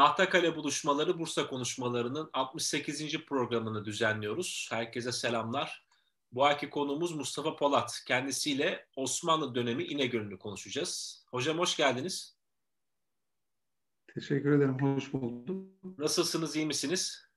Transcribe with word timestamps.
Tahtakale 0.00 0.56
buluşmaları 0.56 1.18
Bursa 1.18 1.46
konuşmalarının 1.46 2.30
68. 2.32 3.24
programını 3.26 3.84
düzenliyoruz. 3.84 4.68
Herkese 4.70 5.12
selamlar. 5.12 5.86
Bu 6.32 6.44
ayki 6.44 6.70
konuğumuz 6.70 7.12
Mustafa 7.12 7.56
Polat. 7.56 8.02
Kendisiyle 8.06 8.86
Osmanlı 8.96 9.54
dönemi 9.54 9.84
İnegöl'ünü 9.84 10.38
konuşacağız. 10.38 11.24
Hocam 11.30 11.58
hoş 11.58 11.76
geldiniz. 11.76 12.36
Teşekkür 14.14 14.52
ederim, 14.52 14.78
hoş 14.80 15.12
bulduk. 15.12 15.66
Nasılsınız, 15.98 16.56
iyi 16.56 16.66
misiniz? 16.66 17.28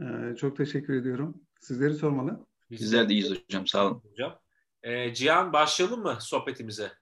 Ee, 0.00 0.36
çok 0.36 0.56
teşekkür 0.56 0.94
ediyorum. 1.00 1.40
Sizleri 1.60 1.94
sormalı. 1.94 2.46
Bizler 2.70 3.08
de 3.08 3.12
iyiyiz 3.12 3.30
hocam, 3.30 3.66
sağ 3.66 3.86
olun. 3.86 4.02
Hocam. 4.10 4.40
Ee, 4.82 5.14
Cihan 5.14 5.52
başlayalım 5.52 6.02
mı 6.02 6.18
sohbetimize? 6.20 6.92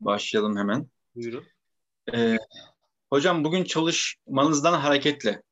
Başlayalım 0.00 0.56
hemen. 0.56 0.88
Buyurun. 1.14 1.55
Ee, 2.14 2.36
hocam 3.10 3.44
bugün 3.44 3.64
çalışmanızdan 3.64 4.78
hareketle 4.80 5.42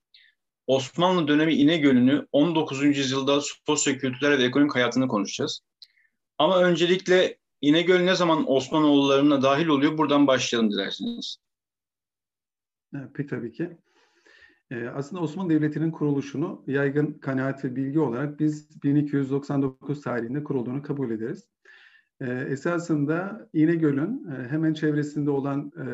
Osmanlı 0.67 1.29
dönemi 1.29 1.55
İnegöl'ünü 1.55 2.27
19. 2.33 2.83
yüzyılda 2.83 3.41
sosyo-kültürel 3.41 4.39
ve 4.39 4.45
ekonomik 4.45 4.75
hayatını 4.75 5.09
konuşacağız. 5.09 5.61
Ama 6.39 6.63
öncelikle 6.63 7.39
İnegöl 7.61 8.01
ne 8.01 8.15
zaman 8.15 8.51
Osmanoğullarına 8.51 9.43
dahil 9.43 9.67
oluyor? 9.67 9.99
Buradan 9.99 10.27
başlayalım 10.27 10.71
dilerseniz. 10.71 11.37
Peki 13.15 13.29
tabii 13.29 13.53
ki. 13.53 13.77
Ee, 14.71 14.87
aslında 14.87 15.23
Osmanlı 15.23 15.51
Devleti'nin 15.51 15.91
kuruluşunu 15.91 16.65
yaygın 16.67 17.13
kanaat 17.13 17.65
ve 17.65 17.77
bilgi 17.77 18.01
olarak 18.01 18.41
biz 18.41 18.83
1299 18.83 20.03
tarihinde 20.03 20.45
kurulduğunu 20.45 20.83
kabul 20.83 21.11
ederiz. 21.11 21.49
Ee, 22.21 22.47
esasında 22.51 23.49
İnegöl'ün 23.53 24.27
e, 24.31 24.49
hemen 24.49 24.75
çevresinde 24.75 25.31
olan 25.31 25.73
e, 25.79 25.87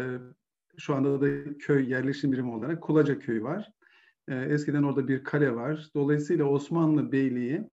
şu 0.80 0.94
anda 0.94 1.20
da 1.20 1.58
köy 1.58 1.90
yerleşim 1.90 2.32
birimi 2.32 2.50
olarak 2.50 2.82
Kulaca 2.82 3.18
Köyü 3.18 3.42
var. 3.42 3.72
E, 4.28 4.34
eskiden 4.34 4.82
orada 4.82 5.08
bir 5.08 5.24
kale 5.24 5.54
var. 5.54 5.88
Dolayısıyla 5.94 6.44
Osmanlı 6.44 7.12
Beyliği 7.12 7.70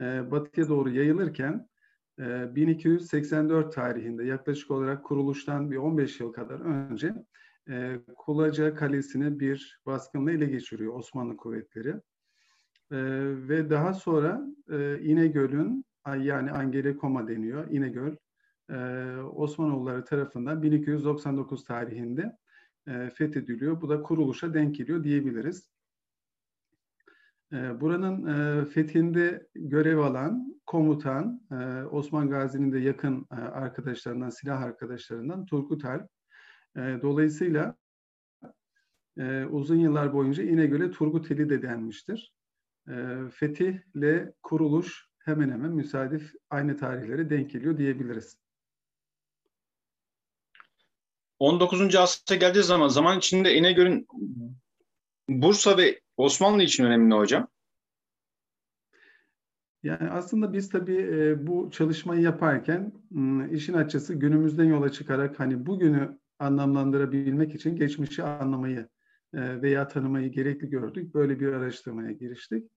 e, 0.00 0.30
batıya 0.30 0.68
doğru 0.68 0.90
yayılırken 0.90 1.68
e, 2.20 2.54
1284 2.54 3.74
tarihinde 3.74 4.24
yaklaşık 4.24 4.70
olarak 4.70 5.04
kuruluştan 5.04 5.70
bir 5.70 5.76
15 5.76 6.20
yıl 6.20 6.32
kadar 6.32 6.60
önce 6.60 7.14
e, 7.68 7.98
Kulaca 8.16 8.74
Kalesi'ni 8.74 9.40
bir 9.40 9.80
baskınla 9.86 10.32
ele 10.32 10.46
geçiriyor 10.46 10.94
Osmanlı 10.94 11.36
kuvvetleri. 11.36 11.94
E, 12.90 12.98
ve 13.48 13.70
daha 13.70 13.94
sonra 13.94 14.46
e, 14.70 14.98
İnegöl'ün 15.00 15.84
yani 16.18 16.50
Angelikoma 16.50 17.28
deniyor 17.28 17.70
İnegöl 17.70 18.16
e, 18.70 18.76
Osmanoğulları 19.16 20.04
tarafından 20.04 20.62
1299 20.62 21.64
tarihinde 21.64 22.36
e, 22.86 23.10
fethediliyor. 23.10 23.80
Bu 23.80 23.88
da 23.88 24.02
kuruluşa 24.02 24.54
denk 24.54 24.74
geliyor 24.74 25.04
diyebiliriz. 25.04 25.70
E, 27.52 27.80
buranın 27.80 28.26
e, 28.26 28.64
fethinde 28.64 29.46
görev 29.54 29.98
alan 29.98 30.60
komutan 30.66 31.40
e, 31.50 31.84
Osman 31.84 32.30
Gazi'nin 32.30 32.72
de 32.72 32.78
yakın 32.78 33.26
e, 33.32 33.34
arkadaşlarından, 33.34 34.30
silah 34.30 34.62
arkadaşlarından 34.62 35.46
Turgut 35.46 35.84
Alp. 35.84 36.08
E, 36.76 36.80
dolayısıyla 37.02 37.76
e, 39.18 39.44
uzun 39.44 39.76
yıllar 39.76 40.12
boyunca 40.12 40.42
İnegöl'e 40.42 40.90
Turguteli 40.90 41.50
de 41.50 41.62
denmiştir. 41.62 42.34
E, 42.88 43.16
fetihle 43.32 44.32
kuruluş 44.42 45.08
hemen 45.18 45.50
hemen 45.50 45.72
müsaadif 45.72 46.32
aynı 46.50 46.76
tarihlere 46.76 47.30
denk 47.30 47.50
geliyor 47.50 47.78
diyebiliriz. 47.78 48.45
19. 51.38 51.96
asra 51.96 52.36
geldiği 52.36 52.62
zaman 52.62 52.88
zaman 52.88 53.18
içinde 53.18 53.54
İnegöl'ün 53.54 54.06
Bursa 55.28 55.78
ve 55.78 56.00
Osmanlı 56.16 56.62
için 56.62 56.84
önemli 56.84 57.14
hocam. 57.14 57.48
Yani 59.82 60.10
aslında 60.10 60.52
biz 60.52 60.70
tabii 60.70 60.96
e, 60.96 61.46
bu 61.46 61.70
çalışmayı 61.70 62.22
yaparken 62.22 62.92
işin 63.50 63.72
açısı 63.72 64.14
günümüzden 64.14 64.64
yola 64.64 64.92
çıkarak 64.92 65.40
hani 65.40 65.66
bugünü 65.66 66.18
anlamlandırabilmek 66.38 67.54
için 67.54 67.76
geçmişi 67.76 68.22
anlamayı 68.22 68.88
e, 69.34 69.62
veya 69.62 69.88
tanımayı 69.88 70.32
gerekli 70.32 70.70
gördük. 70.70 71.14
Böyle 71.14 71.40
bir 71.40 71.52
araştırmaya 71.52 72.12
giriştik. 72.12 72.70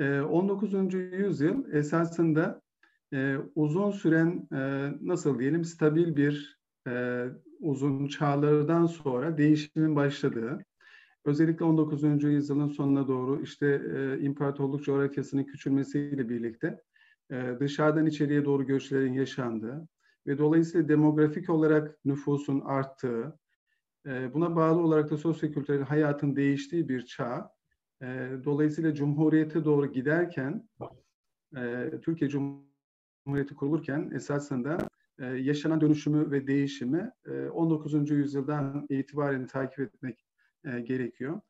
19. 0.00 0.74
E, 0.74 0.98
yüzyıl 0.98 1.72
esasında 1.72 2.62
uzun 3.54 3.90
süren 3.90 4.48
nasıl 5.00 5.38
diyelim 5.38 5.64
stabil 5.64 6.16
bir 6.16 6.58
uzun 7.64 8.06
çağlardan 8.06 8.86
sonra 8.86 9.38
değişimin 9.38 9.96
başladığı, 9.96 10.64
özellikle 11.24 11.64
19. 11.64 12.24
yüzyılın 12.24 12.68
sonuna 12.68 13.08
doğru 13.08 13.42
işte 13.42 13.82
e, 13.96 14.20
imparatorluk 14.20 14.84
coğrafyasının 14.84 15.44
küçülmesiyle 15.44 16.28
birlikte 16.28 16.80
e, 17.30 17.56
dışarıdan 17.60 18.06
içeriye 18.06 18.44
doğru 18.44 18.66
göçlerin 18.66 19.12
yaşandığı 19.12 19.88
ve 20.26 20.38
dolayısıyla 20.38 20.88
demografik 20.88 21.50
olarak 21.50 22.04
nüfusun 22.04 22.60
arttığı, 22.60 23.38
e, 24.06 24.34
buna 24.34 24.56
bağlı 24.56 24.80
olarak 24.80 25.10
da 25.10 25.16
sosyokültürel 25.16 25.82
hayatın 25.82 26.36
değiştiği 26.36 26.88
bir 26.88 27.06
çağ. 27.06 27.50
E, 28.02 28.30
dolayısıyla 28.44 28.94
Cumhuriyet'e 28.94 29.64
doğru 29.64 29.92
giderken, 29.92 30.68
e, 31.56 31.90
Türkiye 32.02 32.30
Cumhuriyeti 32.30 33.54
kurulurken 33.54 34.10
esasında 34.14 34.78
e, 35.18 35.26
yaşanan 35.26 35.80
dönüşümü 35.80 36.30
ve 36.30 36.46
değişimi 36.46 37.10
e, 37.26 37.48
19. 37.48 38.10
yüzyıldan 38.10 38.86
itibaren 38.90 39.46
takip 39.46 39.80
etmek 39.80 40.24
e, 40.64 40.80
gerekiyor. 40.80 41.40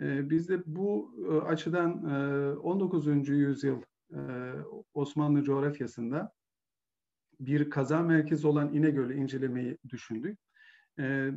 E, 0.00 0.30
biz 0.30 0.48
de 0.48 0.62
bu 0.66 1.14
e, 1.30 1.46
açıdan 1.46 2.04
e, 2.10 2.52
19. 2.58 3.28
yüzyıl 3.28 3.82
e, 4.12 4.18
Osmanlı 4.94 5.42
coğrafyasında 5.42 6.32
bir 7.40 7.70
kaza 7.70 8.02
merkezi 8.02 8.46
olan 8.46 8.74
İnegöl'ü 8.74 9.14
incelemeyi 9.14 9.78
düşündük. 9.88 10.38
E, 10.98 11.30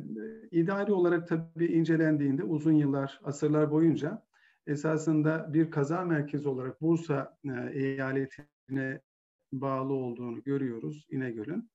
idari 0.50 0.92
olarak 0.92 1.28
tabii 1.28 1.66
incelendiğinde 1.66 2.42
uzun 2.42 2.72
yıllar, 2.72 3.20
asırlar 3.24 3.70
boyunca 3.70 4.22
esasında 4.66 5.52
bir 5.52 5.70
kaza 5.70 6.04
merkezi 6.04 6.48
olarak 6.48 6.80
Bursa 6.80 7.36
e, 7.44 7.70
eyaletine 7.72 9.00
bağlı 9.52 9.92
olduğunu 9.92 10.42
görüyoruz 10.42 11.06
İnegöl'ün. 11.10 11.70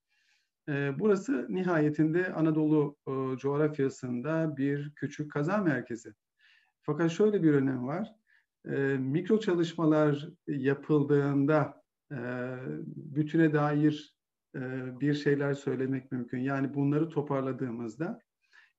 E, 0.70 1.00
burası 1.00 1.46
nihayetinde 1.50 2.34
Anadolu 2.34 2.98
e, 3.08 3.38
coğrafyasında 3.38 4.58
bir 4.58 4.92
küçük 4.96 5.32
kaza 5.32 5.58
merkezi. 5.58 6.14
Fakat 6.82 7.12
şöyle 7.12 7.44
bir 7.44 7.54
önem 7.54 7.88
var. 7.88 8.08
E, 8.66 8.78
mikro 8.98 9.40
çalışmalar 9.40 10.30
yapıldığında 10.48 11.84
e, 12.12 12.18
bütüne 12.86 13.54
dair 13.54 14.16
e, 14.56 14.60
bir 15.00 15.14
şeyler 15.14 15.54
söylemek 15.54 16.12
mümkün. 16.12 16.40
Yani 16.40 16.74
bunları 16.74 17.10
toparladığımızda 17.10 18.20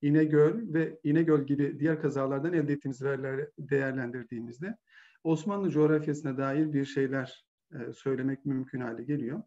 İnegöl 0.02 0.74
ve 0.74 0.98
İnegöl 1.04 1.46
gibi 1.46 1.80
diğer 1.80 2.02
kazalardan 2.02 2.52
elde 2.52 2.72
ettiğimiz 2.72 3.02
verileri 3.02 3.50
değerlendirdiğimizde 3.58 4.76
Osmanlı 5.24 5.70
coğrafyasına 5.70 6.38
dair 6.38 6.72
bir 6.72 6.84
şeyler 6.84 7.44
e, 7.74 7.92
söylemek 7.92 8.46
mümkün 8.46 8.80
hale 8.80 9.04
geliyor. 9.04 9.42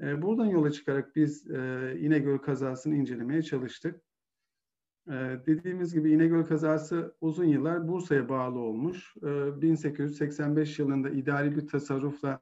E, 0.00 0.22
buradan 0.22 0.46
yola 0.46 0.70
çıkarak 0.70 1.16
biz 1.16 1.50
e, 1.50 1.94
İnegöl 2.00 2.38
kazasını 2.38 2.94
incelemeye 2.94 3.42
çalıştık. 3.42 4.00
Dediğimiz 5.46 5.94
gibi 5.94 6.12
İnegöl 6.12 6.44
kazası 6.44 7.16
uzun 7.20 7.44
yıllar 7.44 7.88
Bursa'ya 7.88 8.28
bağlı 8.28 8.58
olmuş. 8.58 9.14
E, 9.22 9.60
1885 9.60 10.78
yılında 10.78 11.10
idari 11.10 11.56
bir 11.56 11.66
tasarrufla 11.66 12.40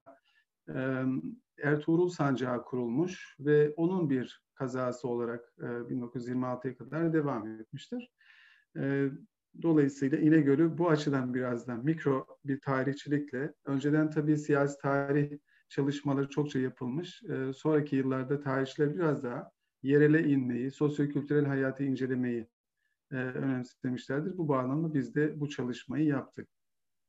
Ertuğrul 1.63 2.09
Sancağı 2.09 2.65
kurulmuş 2.65 3.37
ve 3.41 3.75
onun 3.77 4.11
bir 4.11 4.43
kazası 4.55 5.09
olarak 5.09 5.55
e, 5.59 5.65
1926'ya 5.65 6.77
kadar 6.77 7.13
devam 7.13 7.47
etmiştir. 7.49 8.11
Dolayısıyla 9.63 10.19
İnegöl'ü 10.19 10.79
bu 10.79 10.91
açıdan 10.91 11.35
birazdan 11.35 11.85
mikro 11.85 12.27
bir 12.45 12.61
tarihçilikle, 12.61 13.55
önceden 13.65 14.11
tabii 14.11 14.39
siyasi 14.39 14.79
tarih 14.79 15.39
çalışmaları 15.69 16.29
çokça 16.29 16.59
yapılmış. 16.59 17.23
E, 17.23 17.53
sonraki 17.53 17.97
yıllarda 17.97 18.41
tarihçiler 18.41 18.95
biraz 18.95 19.23
daha 19.23 19.51
yerele 19.83 20.29
inmeyi, 20.29 20.71
sosyokültürel 20.71 21.45
hayatı 21.45 21.85
incelemeyi 21.85 22.49
e, 23.13 23.17
önemsemişlerdir. 23.17 24.39
Bu 24.39 24.49
bağlamda 24.49 24.95
biz 24.95 25.15
de 25.15 25.41
bu 25.41 25.49
çalışmayı 25.49 26.05
yaptık. 26.05 26.49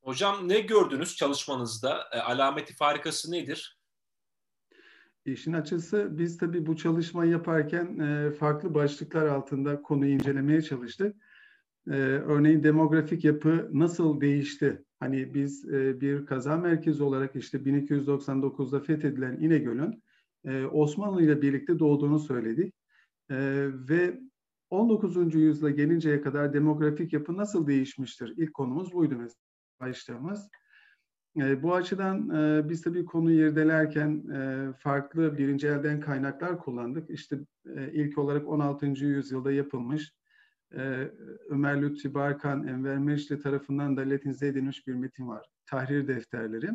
Hocam 0.02 0.50
ne 0.50 0.60
gördünüz 0.60 1.16
çalışmanızda? 1.16 2.04
E, 2.12 2.20
alameti 2.20 2.74
farikası 2.76 3.32
nedir? 3.32 3.80
İşin 5.26 5.54
açısı 5.54 6.18
biz 6.18 6.38
tabii 6.38 6.66
bu 6.66 6.78
çalışmayı 6.78 7.32
yaparken 7.32 8.00
e, 8.00 8.32
farklı 8.32 8.74
başlıklar 8.74 9.26
altında 9.26 9.82
konuyu 9.82 10.12
incelemeye 10.12 10.62
çalıştık. 10.62 11.16
E, 11.88 11.94
örneğin 12.02 12.64
demografik 12.64 13.24
yapı 13.24 13.70
nasıl 13.74 14.22
değişti? 14.22 14.84
Hani 15.00 15.34
biz 15.34 15.66
e, 15.74 16.02
bir 16.02 16.26
kaza 16.26 16.58
merkezi 16.58 17.04
olarak 17.04 17.36
işte 17.36 17.58
1299'da 17.58 18.80
fethedilen 18.80 19.38
İnegöl'ün 19.38 20.04
e, 20.46 20.66
Osmanlı 20.66 21.24
ile 21.24 21.42
birlikte 21.42 21.80
doğduğunu 21.80 22.20
söyledik. 22.20 22.74
E, 23.30 23.36
ve 23.90 24.20
19. 24.70 25.36
yüzyıla 25.36 25.70
gelinceye 25.70 26.22
kadar 26.22 26.54
demografik 26.54 27.14
yapı 27.14 27.38
nasıl 27.38 27.68
değişmiştir? 27.68 28.34
İlk 28.38 28.54
konumuz 28.54 28.94
buydu 28.94 29.16
mesela 29.18 29.36
başlığımız. 29.80 30.50
E, 31.38 31.64
bu 31.64 31.76
açıdan 31.76 32.30
e, 32.30 32.70
biz 32.70 32.82
tabii 32.82 33.06
konuyu 33.06 33.48
irdelerken 33.48 34.24
e, 34.34 34.70
farklı 34.80 35.38
birinci 35.38 35.68
elden 35.68 36.00
kaynaklar 36.00 36.60
kullandık. 36.60 37.10
İşte 37.10 37.40
e, 37.76 37.92
ilk 37.94 38.18
olarak 38.18 38.48
16. 38.48 38.86
yüzyılda 38.86 39.52
yapılmış 39.52 40.14
e, 40.74 41.12
Ömer 41.50 41.82
Lütfi 41.82 42.14
Barkan, 42.14 42.68
Enver 42.68 42.98
Mecli 42.98 43.40
tarafından 43.40 43.98
da 43.98 44.02
latinize 44.02 44.48
edilmiş 44.48 44.88
bir 44.88 44.94
metin 44.94 45.28
var. 45.28 45.46
Tahrir 45.66 46.08
defterleri. 46.08 46.70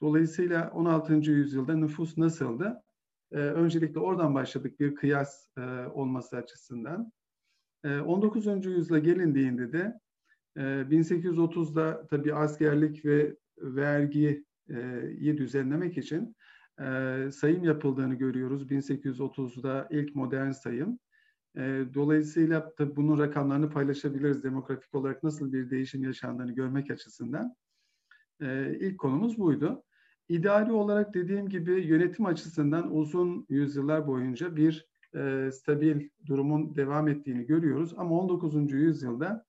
Dolayısıyla 0.00 0.70
16. 0.70 1.14
yüzyılda 1.14 1.74
nüfus 1.74 2.18
nasıldı? 2.18 2.82
E, 3.32 3.36
öncelikle 3.36 4.00
oradan 4.00 4.34
başladık 4.34 4.80
bir 4.80 4.94
kıyas 4.94 5.48
e, 5.58 5.60
olması 5.86 6.36
açısından. 6.36 7.12
E, 7.84 7.98
19. 7.98 8.66
yüzyıla 8.66 8.98
gelindiğinde 8.98 9.72
de 9.72 10.00
e, 10.56 10.60
1830'da 10.60 12.06
tabii 12.06 12.34
askerlik 12.34 13.04
ve 13.04 13.36
vergiyi 13.58 14.44
düzenlemek 15.36 15.98
için 15.98 16.36
e, 16.80 17.28
sayım 17.32 17.64
yapıldığını 17.64 18.14
görüyoruz. 18.14 18.62
1830'da 18.62 19.88
ilk 19.90 20.14
modern 20.14 20.50
sayım. 20.50 20.98
E, 21.56 21.84
dolayısıyla 21.94 22.74
tabii 22.74 22.96
bunun 22.96 23.18
rakamlarını 23.18 23.70
paylaşabiliriz. 23.70 24.44
Demografik 24.44 24.94
olarak 24.94 25.22
nasıl 25.22 25.52
bir 25.52 25.70
değişim 25.70 26.04
yaşandığını 26.04 26.52
görmek 26.52 26.90
açısından. 26.90 27.54
E, 28.40 28.76
ilk 28.80 28.98
konumuz 28.98 29.38
buydu. 29.38 29.82
İdari 30.28 30.72
olarak 30.72 31.14
dediğim 31.14 31.48
gibi 31.48 31.72
yönetim 31.72 32.26
açısından 32.26 32.96
uzun 32.96 33.46
yüzyıllar 33.48 34.06
boyunca 34.06 34.56
bir 34.56 34.86
e, 35.14 35.50
stabil 35.52 36.08
durumun 36.26 36.76
devam 36.76 37.08
ettiğini 37.08 37.46
görüyoruz. 37.46 37.94
Ama 37.96 38.18
19. 38.20 38.72
yüzyılda 38.72 39.44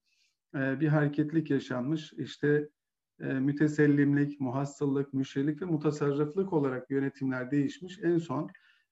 e, 0.55 0.79
bir 0.79 0.87
hareketlik 0.87 1.49
yaşanmış. 1.49 2.13
İşte 2.13 2.69
e, 3.19 3.25
mütesellimlik, 3.25 4.39
muhassıllık, 4.39 5.13
müşrilik 5.13 5.61
ve 5.61 5.65
mutasarrıflık 5.65 6.53
olarak 6.53 6.91
yönetimler 6.91 7.51
değişmiş. 7.51 7.99
En 8.03 8.17
son 8.17 8.49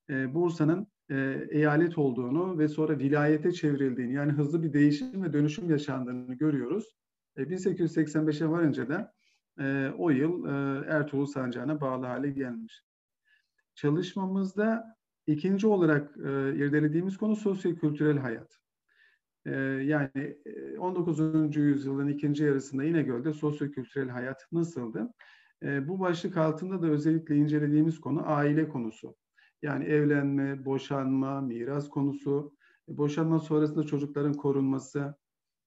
e, 0.09 0.33
Bursa'nın 0.33 0.87
e, 1.11 1.47
eyalet 1.49 1.97
olduğunu 1.97 2.59
ve 2.59 2.67
sonra 2.67 2.99
vilayete 2.99 3.51
çevrildiğini 3.51 4.13
yani 4.13 4.31
hızlı 4.31 4.63
bir 4.63 4.73
değişim 4.73 5.23
ve 5.23 5.33
dönüşüm 5.33 5.69
yaşandığını 5.69 6.33
görüyoruz. 6.33 6.97
E, 7.37 7.43
1885'e 7.43 8.49
varınca 8.49 8.89
da 8.89 9.13
e, 9.59 9.91
o 9.97 10.09
yıl 10.09 10.45
e, 10.45 10.85
Ertuğrul 10.87 11.25
Sancağı'na 11.25 11.81
bağlı 11.81 12.05
hale 12.05 12.29
gelmiş. 12.29 12.83
Çalışmamızda 13.75 14.95
ikinci 15.27 15.67
olarak 15.67 16.17
e, 16.17 16.55
irdelediğimiz 16.55 17.17
konu 17.17 17.35
sosyo-kültürel 17.35 18.17
hayat. 18.17 18.57
E, 19.45 19.51
yani 19.83 20.37
19. 20.79 21.19
E, 21.19 21.59
yüzyılın 21.59 22.07
ikinci 22.07 22.43
yarısında 22.43 22.83
İnegöl'de 22.83 23.33
sosyo-kültürel 23.33 24.09
hayat 24.09 24.47
nasıldı? 24.51 25.13
E, 25.63 25.87
bu 25.87 25.99
başlık 25.99 26.37
altında 26.37 26.81
da 26.81 26.87
özellikle 26.87 27.35
incelediğimiz 27.35 27.99
konu 27.99 28.21
aile 28.25 28.69
konusu. 28.69 29.15
Yani 29.61 29.85
evlenme, 29.85 30.65
boşanma, 30.65 31.41
miras 31.41 31.89
konusu, 31.89 32.53
e, 32.89 32.97
boşanma 32.97 33.39
sonrasında 33.39 33.83
çocukların 33.83 34.33
korunması 34.33 35.15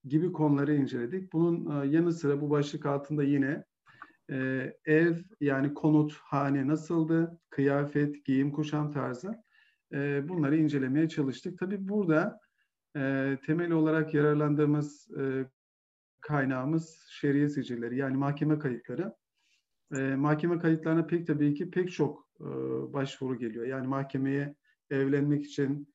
gibi 0.05 0.32
konuları 0.32 0.75
inceledik. 0.75 1.32
Bunun 1.32 1.82
e, 1.82 1.87
yanı 1.87 2.12
sıra 2.12 2.41
bu 2.41 2.50
başlık 2.50 2.87
altında 2.87 3.23
yine 3.23 3.64
e, 4.31 4.73
ev 4.85 5.17
yani 5.41 5.75
konut, 5.75 6.12
hane 6.12 6.67
nasıldı, 6.69 7.41
kıyafet, 7.50 8.25
giyim, 8.25 8.52
kuşam 8.52 8.93
tarzı 8.93 9.44
bunları 10.29 10.56
incelemeye 10.56 11.08
çalıştık. 11.08 11.58
Tabii 11.58 11.88
burada 11.88 12.40
temel 13.47 13.70
olarak 13.70 14.14
yararlandığımız 14.14 15.08
kaynağımız 16.20 17.06
şeriye 17.11 17.49
sicilleri 17.49 17.97
yani 17.97 18.17
mahkeme 18.17 18.58
kayıtları. 18.58 19.14
Mahkeme 20.17 20.58
kayıtlarına 20.58 21.06
pek 21.06 21.26
tabii 21.26 21.55
ki 21.55 21.70
pek 21.70 21.93
çok 21.93 22.24
e, 22.40 22.44
başvuru 22.92 23.38
geliyor. 23.38 23.66
Yani 23.66 23.86
mahkemeye 23.86 24.54
evlenmek 24.90 25.44
için, 25.44 25.88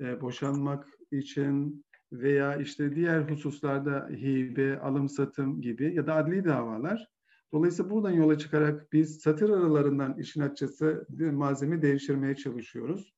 e, 0.00 0.20
boşanmak 0.20 0.88
için 1.10 1.84
veya 2.12 2.56
işte 2.56 2.94
diğer 2.94 3.20
hususlarda 3.20 4.08
hibe, 4.08 4.80
alım 4.80 5.08
satım 5.08 5.60
gibi 5.60 5.94
ya 5.94 6.06
da 6.06 6.14
adli 6.14 6.44
davalar. 6.44 7.08
Dolayısıyla 7.52 7.90
buradan 7.90 8.10
yola 8.10 8.38
çıkarak 8.38 8.92
biz 8.92 9.20
satır 9.20 9.50
aralarından 9.50 10.18
işin 10.18 10.40
açısı 10.40 11.06
malzeme 11.32 11.82
devşirmeye 11.82 12.36
çalışıyoruz. 12.36 13.14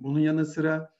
Bunun 0.00 0.20
yanı 0.20 0.46
sıra 0.46 0.92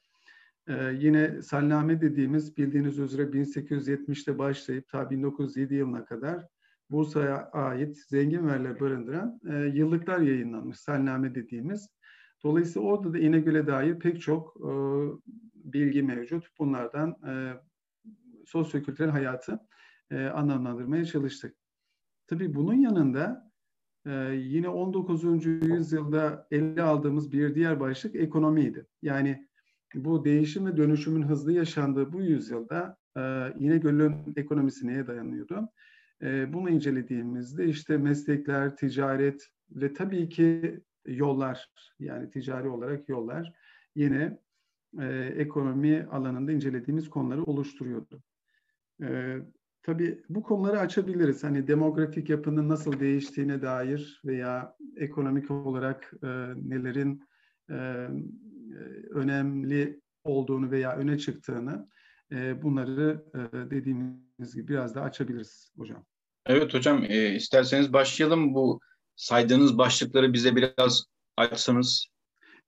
ee, 0.69 0.93
yine 0.99 1.43
salname 1.43 2.01
dediğimiz 2.01 2.57
bildiğiniz 2.57 2.99
üzere 2.99 3.23
1870'te 3.23 4.39
başlayıp 4.39 4.89
ta 4.89 5.11
1907 5.11 5.75
yılına 5.75 6.05
kadar 6.05 6.49
Bursa'ya 6.93 7.51
ait 7.53 7.97
zengin 8.09 8.49
veriler 8.49 8.81
barındıran 8.81 9.41
e, 9.51 9.55
yıllıklar 9.55 10.19
yayınlanmış 10.19 10.79
salname 10.79 11.35
dediğimiz. 11.35 11.89
Dolayısıyla 12.45 12.89
orada 12.89 13.13
da 13.13 13.19
İnegöl'e 13.19 13.67
dair 13.67 13.99
pek 13.99 14.21
çok 14.21 14.57
e, 14.57 14.71
bilgi 15.55 16.03
mevcut. 16.03 16.47
Bunlardan 16.59 17.11
e, 17.29 17.33
sosyokültürel 18.47 19.11
hayatı 19.11 19.61
e, 20.11 20.25
anlamlandırmaya 20.25 21.05
çalıştık. 21.05 21.57
Tabii 22.27 22.55
bunun 22.55 22.75
yanında 22.75 23.53
e, 24.07 24.11
yine 24.35 24.69
19. 24.69 25.47
yüzyılda 25.47 26.47
ele 26.51 26.83
aldığımız 26.83 27.33
bir 27.33 27.55
diğer 27.55 27.81
başlık 27.81 28.17
ekonomiydi. 28.17 28.87
Yani 29.03 29.49
bu 29.95 30.25
değişim 30.25 30.67
ve 30.67 30.77
dönüşümün 30.77 31.23
hızlı 31.23 31.53
yaşandığı 31.53 32.13
bu 32.13 32.23
yüzyılda 32.23 32.97
e, 33.17 33.21
İnegöl'ün 33.59 34.15
ekonomisi 34.37 34.87
neye 34.87 35.07
dayanıyordu? 35.07 35.69
E, 36.23 36.53
bunu 36.53 36.71
incelediğimizde 36.71 37.67
işte 37.67 37.97
meslekler, 37.97 38.77
ticaret 38.77 39.49
ve 39.71 39.93
tabii 39.93 40.29
ki 40.29 40.81
yollar 41.07 41.71
yani 41.99 42.31
ticari 42.31 42.69
olarak 42.69 43.09
yollar 43.09 43.53
yine 43.95 44.39
e, 45.01 45.07
ekonomi 45.37 46.07
alanında 46.11 46.53
incelediğimiz 46.53 47.11
konuları 47.11 47.45
oluşturuyordu. 47.45 48.23
E, 49.03 49.39
tabii 49.83 50.23
bu 50.29 50.43
konuları 50.43 50.81
açabiliriz. 50.81 51.45
Hani 51.45 51.69
demografik 51.69 52.31
yapının 52.31 52.69
nasıl 52.69 53.01
değiştiğine 53.01 53.63
dair 53.63 54.21
veya 54.25 54.77
ekonomik 54.97 55.51
olarak 55.51 56.13
e, 56.23 56.27
nelerin 56.57 57.23
e, 57.71 57.75
e, 57.75 58.09
önemli 59.11 60.01
olduğunu 60.25 60.71
veya 60.71 60.97
öne 60.97 61.19
çıktığını 61.19 61.89
e, 62.33 62.63
bunları 62.63 63.25
e, 63.35 63.71
dediğimiz 63.71 64.55
gibi 64.55 64.69
biraz 64.69 64.95
daha 64.95 65.05
açabiliriz 65.05 65.73
hocam. 65.77 66.05
Evet 66.47 66.75
hocam 66.75 67.05
e, 67.09 67.35
isterseniz 67.35 67.93
başlayalım 67.93 68.55
bu 68.55 68.81
saydığınız 69.17 69.79
başlıkları 69.79 70.33
bize 70.33 70.57
biraz 70.57 71.05
açsanız. 71.37 72.07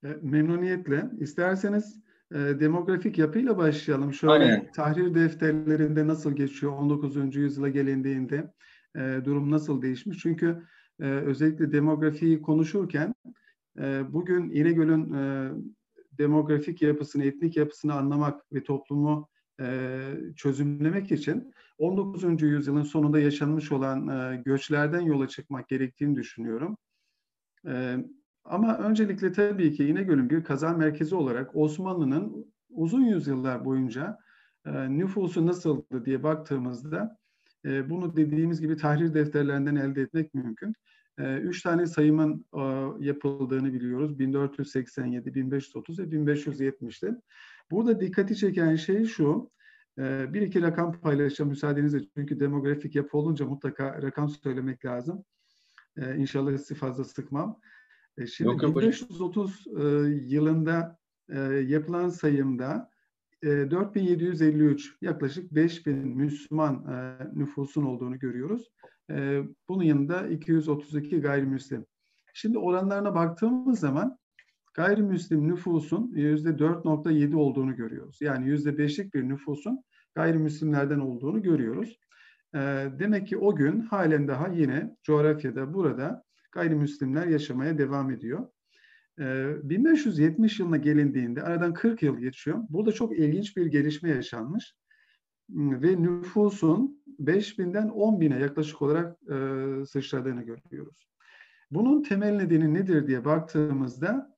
E, 0.03 0.07
memnuniyetle. 0.21 1.09
İsterseniz 1.19 1.99
e, 2.31 2.35
demografik 2.35 3.17
yapıyla 3.17 3.57
başlayalım. 3.57 4.13
Şöyle 4.13 4.33
Aynen. 4.33 4.71
tahrir 4.71 5.15
defterlerinde 5.15 6.07
nasıl 6.07 6.35
geçiyor 6.35 6.71
19. 6.71 7.35
yüzyıla 7.35 7.69
gelindiğinde 7.69 8.51
e, 8.95 9.21
durum 9.25 9.51
nasıl 9.51 9.81
değişmiş? 9.81 10.17
Çünkü 10.17 10.63
e, 10.99 11.05
özellikle 11.05 11.71
demografiyi 11.71 12.41
konuşurken 12.41 13.15
e, 13.79 14.13
bugün 14.13 14.49
İnegöl'ün 14.49 15.13
e, 15.13 15.51
demografik 16.11 16.81
yapısını, 16.81 17.25
etnik 17.25 17.57
yapısını 17.57 17.93
anlamak 17.93 18.53
ve 18.53 18.63
toplumu 18.63 19.29
e, 19.61 19.99
çözümlemek 20.35 21.11
için 21.11 21.53
19. 21.77 22.41
yüzyılın 22.41 22.83
sonunda 22.83 23.19
yaşanmış 23.19 23.71
olan 23.71 24.07
e, 24.07 24.41
göçlerden 24.45 25.01
yola 25.01 25.27
çıkmak 25.27 25.69
gerektiğini 25.69 26.15
düşünüyorum. 26.15 26.77
E, 27.67 27.97
ama 28.43 28.77
öncelikle 28.77 29.31
tabii 29.31 29.73
ki 29.73 29.87
İnegöl'ün 29.87 30.29
bir 30.29 30.43
kazan 30.43 30.77
merkezi 30.77 31.15
olarak 31.15 31.55
Osmanlı'nın 31.55 32.53
uzun 32.69 33.01
yüzyıllar 33.01 33.65
boyunca 33.65 34.17
e, 34.65 34.89
nüfusu 34.89 35.47
nasıldı 35.47 36.05
diye 36.05 36.23
baktığımızda 36.23 37.17
e, 37.65 37.89
bunu 37.89 38.15
dediğimiz 38.15 38.61
gibi 38.61 38.77
tahrir 38.77 39.13
defterlerinden 39.13 39.75
elde 39.75 40.01
etmek 40.01 40.33
mümkün. 40.33 40.73
Ee, 41.19 41.37
üç 41.37 41.61
tane 41.61 41.85
sayımın 41.85 42.45
e, 42.53 42.61
yapıldığını 43.05 43.73
biliyoruz. 43.73 44.19
1487, 44.19 45.35
1530 45.35 45.99
ve 45.99 46.03
1570'te. 46.03 47.15
Burada 47.71 47.99
dikkati 47.99 48.35
çeken 48.35 48.75
şey 48.75 49.05
şu. 49.05 49.51
E, 49.99 50.33
bir 50.33 50.41
iki 50.41 50.61
rakam 50.61 50.99
paylaşacağım 51.01 51.49
müsaadenizle. 51.49 51.99
Çünkü 52.17 52.39
demografik 52.39 52.95
yapı 52.95 53.17
olunca 53.17 53.45
mutlaka 53.45 54.01
rakam 54.01 54.29
söylemek 54.29 54.85
lazım. 54.85 55.23
E, 55.97 56.15
inşallah 56.15 56.57
sizi 56.57 56.75
fazla 56.75 57.03
sıkmam. 57.03 57.59
Şimdi 58.27 58.51
yok, 58.51 58.63
yok, 58.63 58.81
1530 58.81 59.65
yılında 60.31 60.97
yapılan 61.65 62.09
sayımda 62.09 62.89
4753 63.43 64.97
yaklaşık 65.01 65.55
5000 65.55 65.95
Müslüman 66.17 66.85
nüfusun 67.33 67.83
olduğunu 67.83 68.19
görüyoruz. 68.19 68.71
E, 69.11 69.43
bunun 69.69 69.83
yanında 69.83 70.27
232 70.27 71.21
gayrimüslim. 71.21 71.85
Şimdi 72.33 72.57
oranlarına 72.57 73.15
baktığımız 73.15 73.79
zaman 73.79 74.17
gayrimüslim 74.75 75.47
nüfusun 75.47 76.11
%4.7 76.15 77.35
olduğunu 77.35 77.75
görüyoruz. 77.75 78.17
Yani 78.21 78.49
%5'lik 78.49 79.13
bir 79.13 79.29
nüfusun 79.29 79.83
gayrimüslimlerden 80.15 80.99
olduğunu 80.99 81.41
görüyoruz. 81.41 81.99
Ee, 82.55 82.87
demek 82.99 83.27
ki 83.27 83.37
o 83.37 83.55
gün 83.55 83.79
halen 83.79 84.27
daha 84.27 84.47
yine 84.47 84.95
coğrafyada 85.03 85.73
burada 85.73 86.23
gayrimüslimler 86.51 87.27
yaşamaya 87.27 87.77
devam 87.77 88.11
ediyor. 88.11 88.47
1570 89.17 90.59
ee, 90.59 90.63
yılına 90.63 90.77
gelindiğinde 90.77 91.43
aradan 91.43 91.73
40 91.73 92.03
yıl 92.03 92.17
geçiyor. 92.17 92.59
Burada 92.69 92.91
çok 92.91 93.19
ilginç 93.19 93.57
bir 93.57 93.65
gelişme 93.65 94.09
yaşanmış. 94.09 94.75
Hmm, 95.49 95.81
ve 95.81 96.01
nüfusun 96.01 97.03
5000'den 97.19 97.87
10.000'e 97.87 98.39
yaklaşık 98.39 98.81
olarak 98.81 99.17
e, 99.31 99.85
sıçradığını 99.85 100.43
görüyoruz. 100.43 101.07
Bunun 101.71 102.03
temel 102.03 102.35
nedeni 102.35 102.73
nedir 102.73 103.07
diye 103.07 103.25
baktığımızda 103.25 104.34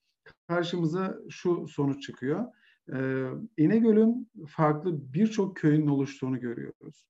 karşımıza 0.48 1.17
şu 1.29 1.67
sonuç 1.67 2.03
çıkıyor. 2.03 2.46
E, 2.93 3.27
İnegöl'ün 3.57 4.29
farklı 4.48 5.13
birçok 5.13 5.57
köyün 5.57 5.88
oluştuğunu 5.88 6.39
görüyoruz. 6.39 7.07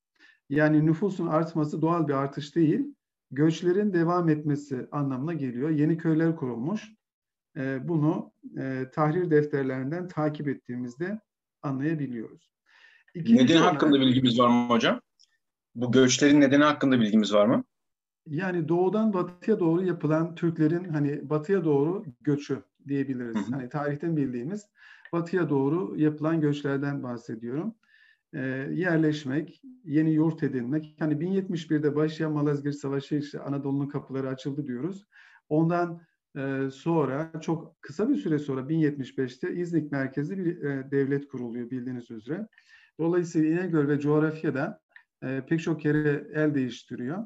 Yani 0.50 0.86
nüfusun 0.86 1.27
artması 1.27 1.81
doğal 1.81 2.07
bir 2.07 2.13
artış 2.13 2.55
değil, 2.55 2.95
göçlerin 3.31 3.93
devam 3.93 4.29
etmesi 4.29 4.88
anlamına 4.91 5.33
geliyor. 5.33 5.69
Yeni 5.69 5.97
köyler 5.97 6.36
kurulmuş. 6.36 6.91
E, 7.57 7.88
bunu 7.88 8.31
e, 8.57 8.86
tahrir 8.93 9.31
defterlerinden 9.31 10.07
takip 10.07 10.47
ettiğimizde 10.47 11.19
anlayabiliyoruz. 11.62 12.51
İkinci 13.15 13.43
Nedeni 13.43 13.57
olarak, 13.57 13.74
hakkında 13.74 14.00
bilgimiz 14.00 14.39
var 14.39 14.47
mı 14.47 14.67
hocam? 14.69 15.01
Bu 15.75 15.91
göçlerin 15.91 16.41
nedeni 16.41 16.63
hakkında 16.63 17.00
bilgimiz 17.00 17.33
var 17.33 17.45
mı? 17.45 17.63
Yani 18.27 18.67
doğudan 18.67 19.13
batıya 19.13 19.59
doğru 19.59 19.86
yapılan 19.86 20.36
Türklerin 20.36 20.83
hani 20.83 21.29
batıya 21.29 21.63
doğru 21.63 22.05
göçü 22.21 22.63
diyebiliriz. 22.88 23.51
Hani 23.51 23.70
tarihten 23.70 24.17
bildiğimiz 24.17 24.65
batıya 25.13 25.50
doğru 25.50 25.94
yapılan 25.98 26.41
göçlerden 26.41 27.03
bahsediyorum. 27.03 27.75
Ee, 28.34 28.39
yerleşmek, 28.72 29.62
yeni 29.84 30.13
yurt 30.13 30.44
edinmek. 30.44 30.96
Hani 31.00 31.13
1071'de 31.13 31.96
başlayan 31.96 32.32
Malazgirt 32.32 32.75
Savaşı 32.75 33.15
işte 33.15 33.39
Anadolu'nun 33.39 33.88
kapıları 33.88 34.29
açıldı 34.29 34.67
diyoruz. 34.67 35.06
Ondan 35.50 36.01
e, 36.38 36.70
sonra 36.72 37.32
çok 37.41 37.82
kısa 37.82 38.10
bir 38.10 38.15
süre 38.15 38.39
sonra 38.39 38.62
1075'te 38.62 39.56
İznik 39.56 39.91
merkezli 39.91 40.38
bir 40.38 40.63
e, 40.63 40.91
devlet 40.91 41.27
kuruluyor 41.27 41.70
bildiğiniz 41.70 42.12
üzere. 42.12 42.48
Dolayısıyla 43.00 43.50
İnegöl 43.50 43.88
ve 43.88 44.00
coğrafyada 44.00 44.79
e, 45.24 45.44
pek 45.48 45.62
çok 45.62 45.82
kere 45.82 46.27
el 46.34 46.56
değiştiriyor 46.56 47.24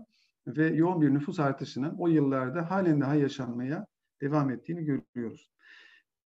ve 0.47 0.67
yoğun 0.67 1.01
bir 1.01 1.13
nüfus 1.13 1.39
artışının 1.39 1.95
o 1.97 2.07
yıllarda 2.07 2.71
halen 2.71 3.01
daha 3.01 3.15
yaşanmaya 3.15 3.85
devam 4.21 4.51
ettiğini 4.51 4.85
görüyoruz. 4.85 5.49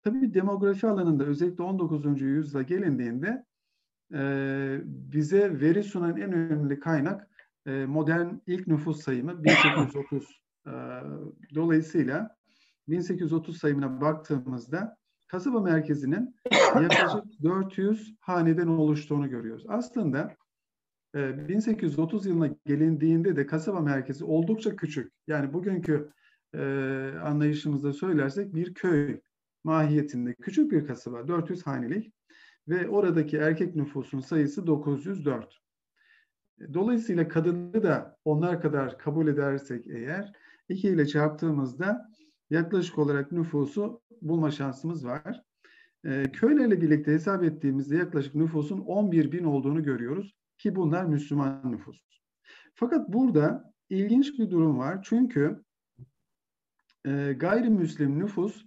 Tabii 0.03 0.33
demografi 0.33 0.87
alanında 0.87 1.23
özellikle 1.23 1.63
19. 1.63 2.21
yüzyıla 2.21 2.61
gelindiğinde 2.61 3.45
e, 4.13 4.81
bize 4.85 5.61
veri 5.61 5.83
sunan 5.83 6.17
en 6.17 6.33
önemli 6.33 6.79
kaynak 6.79 7.27
e, 7.65 7.85
modern 7.85 8.35
ilk 8.47 8.67
nüfus 8.67 9.01
sayımı 9.01 9.43
1830. 9.43 10.41
E, 10.67 10.71
dolayısıyla 11.55 12.35
1830 12.87 13.57
sayımına 13.57 14.01
baktığımızda 14.01 14.97
kasaba 15.27 15.61
merkezinin 15.61 16.35
yaklaşık 16.75 17.43
400 17.43 18.15
haneden 18.19 18.67
oluştuğunu 18.67 19.29
görüyoruz. 19.29 19.65
Aslında 19.67 20.35
1830 21.15 22.25
yılına 22.25 22.49
gelindiğinde 22.65 23.35
de 23.35 23.45
kasaba 23.45 23.79
merkezi 23.79 24.25
oldukça 24.25 24.75
küçük. 24.75 25.13
Yani 25.27 25.53
bugünkü 25.53 26.11
e, 26.53 26.63
anlayışımızda 27.23 27.93
söylersek 27.93 28.55
bir 28.55 28.73
köy 28.73 29.19
mahiyetinde 29.63 30.33
küçük 30.33 30.71
bir 30.71 30.87
kasaba 30.87 31.27
400 31.27 31.67
hanelik 31.67 32.13
ve 32.67 32.89
oradaki 32.89 33.37
erkek 33.37 33.75
nüfusun 33.75 34.19
sayısı 34.19 34.67
904. 34.67 35.57
Dolayısıyla 36.73 37.27
kadını 37.27 37.83
da 37.83 38.17
onlar 38.25 38.61
kadar 38.61 38.97
kabul 38.97 39.27
edersek 39.27 39.87
eğer 39.87 40.31
2 40.69 40.87
ile 40.87 41.07
çarptığımızda 41.07 42.11
yaklaşık 42.49 42.97
olarak 42.97 43.31
nüfusu 43.31 44.01
bulma 44.21 44.51
şansımız 44.51 45.05
var. 45.05 45.43
E, 46.05 46.23
köylerle 46.31 46.81
birlikte 46.81 47.11
hesap 47.11 47.43
ettiğimizde 47.43 47.95
yaklaşık 47.97 48.35
nüfusun 48.35 48.79
11 48.79 49.31
bin 49.31 49.43
olduğunu 49.43 49.83
görüyoruz 49.83 50.35
ki 50.57 50.75
bunlar 50.75 51.05
Müslüman 51.05 51.71
nüfus. 51.71 52.01
Fakat 52.75 53.13
burada 53.13 53.73
ilginç 53.89 54.39
bir 54.39 54.49
durum 54.49 54.77
var 54.77 54.99
çünkü 55.03 55.63
e, 57.05 57.33
gayrimüslim 57.33 58.19
nüfus 58.19 58.65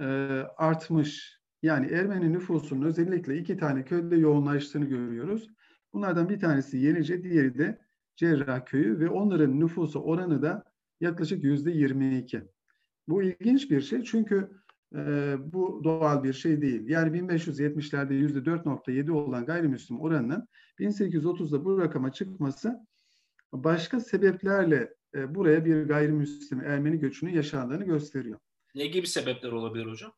e, 0.00 0.04
artmış. 0.56 1.42
Yani 1.62 1.86
Ermeni 1.86 2.32
nüfusunun 2.32 2.86
özellikle 2.86 3.38
iki 3.38 3.56
tane 3.56 3.84
köyde 3.84 4.16
yoğunlaştığını 4.16 4.84
görüyoruz. 4.84 5.48
Bunlardan 5.92 6.28
bir 6.28 6.40
tanesi 6.40 6.78
Yenice, 6.78 7.24
diğeri 7.24 7.58
de 7.58 7.78
Cerrah 8.16 8.64
köyü 8.64 8.98
ve 9.00 9.08
onların 9.08 9.60
nüfusu 9.60 10.00
oranı 10.00 10.42
da 10.42 10.64
yaklaşık 11.00 11.44
yüzde 11.44 11.70
22. 11.70 12.42
Bu 13.08 13.22
ilginç 13.22 13.70
bir 13.70 13.80
şey 13.80 14.02
çünkü 14.02 14.50
e, 14.94 15.34
bu 15.52 15.80
doğal 15.84 16.24
bir 16.24 16.32
şey 16.32 16.62
değil. 16.62 16.88
Yani 16.88 17.18
1570'lerde 17.18 18.14
yüzde 18.14 18.38
4.7 18.38 19.10
olan 19.10 19.46
gayrimüslim 19.46 20.00
oranının 20.00 20.48
1830'da 20.78 21.64
bu 21.64 21.80
rakama 21.80 22.12
çıkması 22.12 22.86
başka 23.52 24.00
sebeplerle 24.00 24.94
e, 25.14 25.34
buraya 25.34 25.64
bir 25.64 25.82
gayrimüslim 25.82 26.60
Ermeni 26.60 26.98
göçünün 26.98 27.32
yaşandığını 27.32 27.84
gösteriyor. 27.84 28.38
Ne 28.74 28.86
gibi 28.86 29.06
sebepler 29.06 29.52
olabilir 29.52 29.86
hocam? 29.86 30.12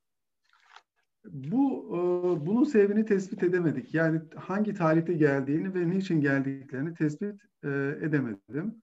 Bu 1.24 1.86
e, 1.88 1.98
bunun 2.46 2.64
sebebini 2.64 3.04
tespit 3.04 3.42
edemedik. 3.42 3.94
Yani 3.94 4.20
hangi 4.36 4.74
tarihte 4.74 5.12
geldiğini 5.12 5.74
ve 5.74 5.90
niçin 5.90 6.20
geldiklerini 6.20 6.94
tespit 6.94 7.40
e, 7.64 7.68
edemedim. 8.02 8.82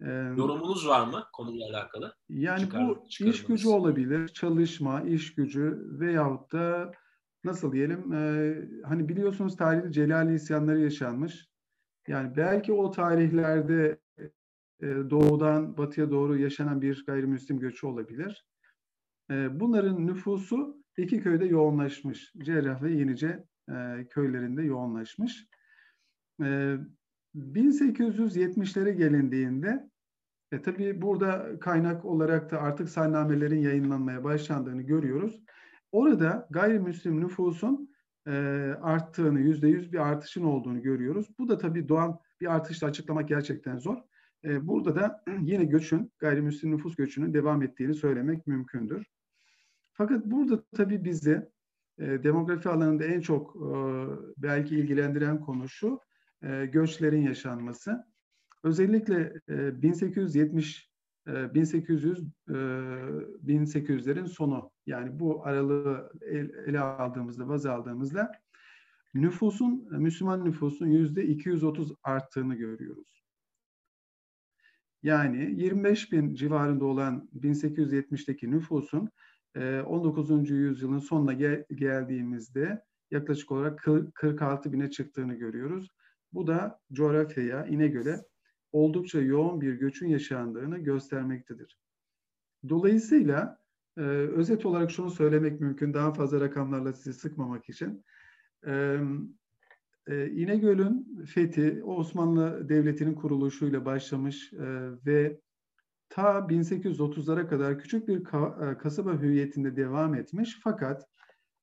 E, 0.00 0.10
Yorumunuz 0.36 0.88
var 0.88 1.06
mı 1.06 1.24
konuyla 1.32 1.70
alakalı? 1.70 2.14
Yani 2.28 2.60
Çıkar, 2.60 2.88
bu 2.88 3.04
iş 3.20 3.44
gücü 3.44 3.68
olabilir, 3.68 4.28
çalışma, 4.28 5.02
iş 5.02 5.34
gücü 5.34 5.78
veyahut 6.00 6.52
da 6.52 6.92
nasıl 7.44 7.72
diyelim 7.72 8.12
e, 8.12 8.54
hani 8.84 9.08
biliyorsunuz 9.08 9.56
tarihte 9.56 9.92
Celali 9.92 10.34
isyanları 10.34 10.80
yaşanmış. 10.80 11.48
Yani 12.08 12.36
belki 12.36 12.72
o 12.72 12.90
tarihlerde 12.90 13.98
doğudan 14.82 15.78
batıya 15.78 16.10
doğru 16.10 16.38
yaşanan 16.38 16.82
bir 16.82 17.04
gayrimüslim 17.06 17.58
göçü 17.58 17.86
olabilir. 17.86 18.46
E, 19.30 19.60
bunların 19.60 20.06
nüfusu 20.06 20.82
iki 20.96 21.20
köyde 21.20 21.44
yoğunlaşmış. 21.44 22.32
Cerrah 22.38 22.82
ve 22.82 22.92
Yenice 22.92 23.44
e, 23.70 24.06
köylerinde 24.10 24.62
yoğunlaşmış. 24.62 25.46
E, 26.42 26.76
1870'lere 27.36 28.90
gelindiğinde 28.90 29.90
e, 30.52 30.62
tabii 30.62 31.02
burada 31.02 31.58
kaynak 31.60 32.04
olarak 32.04 32.50
da 32.50 32.60
artık 32.60 32.88
sahnamelerin 32.88 33.60
yayınlanmaya 33.60 34.24
başlandığını 34.24 34.82
görüyoruz. 34.82 35.42
Orada 35.92 36.48
gayrimüslim 36.50 37.20
nüfusun 37.20 37.90
e, 38.26 38.32
arttığını, 38.82 39.40
yüzde 39.40 39.68
yüz 39.68 39.92
bir 39.92 39.98
artışın 39.98 40.44
olduğunu 40.44 40.82
görüyoruz. 40.82 41.26
Bu 41.38 41.48
da 41.48 41.58
tabii 41.58 41.88
doğan 41.88 42.18
bir 42.40 42.54
artışla 42.54 42.86
açıklamak 42.86 43.28
gerçekten 43.28 43.78
zor. 43.78 43.96
E, 44.44 44.66
burada 44.66 44.96
da 44.96 45.24
yine 45.40 45.64
göçün, 45.64 46.12
gayrimüslim 46.18 46.70
nüfus 46.70 46.96
göçünün 46.96 47.34
devam 47.34 47.62
ettiğini 47.62 47.94
söylemek 47.94 48.46
mümkündür. 48.46 49.06
Fakat 49.92 50.26
burada 50.26 50.64
tabii 50.76 51.04
bizi 51.04 51.48
e, 51.98 52.22
demografi 52.24 52.68
alanında 52.68 53.04
en 53.04 53.20
çok 53.20 53.56
e, 53.56 53.68
belki 54.36 54.76
ilgilendiren 54.76 55.40
konu 55.40 55.68
şu, 55.68 56.00
e, 56.42 56.66
göçlerin 56.66 57.22
yaşanması. 57.22 58.06
Özellikle 58.64 59.32
e, 59.48 59.82
1870 59.82 60.96
1800 61.26 62.24
1800'lerin 62.48 64.26
sonu 64.26 64.70
yani 64.86 65.18
bu 65.18 65.46
aralığı 65.46 66.12
ele 66.66 66.80
aldığımızda 66.80 67.48
baz 67.48 67.66
aldığımızda 67.66 68.32
nüfusun 69.14 69.88
Müslüman 69.90 70.44
nüfusun 70.44 70.86
yüzde 70.86 71.24
230 71.24 71.92
arttığını 72.02 72.54
görüyoruz. 72.54 73.25
Yani 75.02 75.54
25 75.62 76.12
bin 76.12 76.34
civarında 76.34 76.84
olan 76.84 77.28
1870'teki 77.40 78.50
nüfusun 78.50 79.10
19. 79.86 80.54
yüzyılın 80.54 80.98
sonuna 80.98 81.32
gel- 81.32 81.64
geldiğimizde 81.74 82.82
yaklaşık 83.10 83.52
olarak 83.52 83.86
46 84.14 84.72
bine 84.72 84.90
çıktığını 84.90 85.34
görüyoruz. 85.34 85.88
Bu 86.32 86.46
da 86.46 86.80
coğrafyaya, 86.92 87.66
İnegöl'e 87.66 88.20
oldukça 88.72 89.20
yoğun 89.20 89.60
bir 89.60 89.74
göçün 89.74 90.08
yaşandığını 90.08 90.78
göstermektedir. 90.78 91.78
Dolayısıyla 92.68 93.58
e, 93.96 94.00
özet 94.00 94.66
olarak 94.66 94.90
şunu 94.90 95.10
söylemek 95.10 95.60
mümkün, 95.60 95.94
daha 95.94 96.12
fazla 96.12 96.40
rakamlarla 96.40 96.92
sizi 96.92 97.18
sıkmamak 97.18 97.68
için. 97.68 98.04
E, 98.66 99.00
e, 100.06 100.30
İnegöl'ün 100.30 101.24
fethi 101.24 101.82
Osmanlı 101.84 102.68
Devleti'nin 102.68 103.14
kuruluşuyla 103.14 103.84
başlamış 103.84 104.52
e, 104.52 104.58
ve 105.06 105.40
ta 106.08 106.38
1830'lara 106.48 107.48
kadar 107.48 107.78
küçük 107.78 108.08
bir 108.08 108.24
ka- 108.24 108.78
kasaba 108.78 109.20
hüviyetinde 109.22 109.76
devam 109.76 110.14
etmiş 110.14 110.58
fakat 110.64 111.06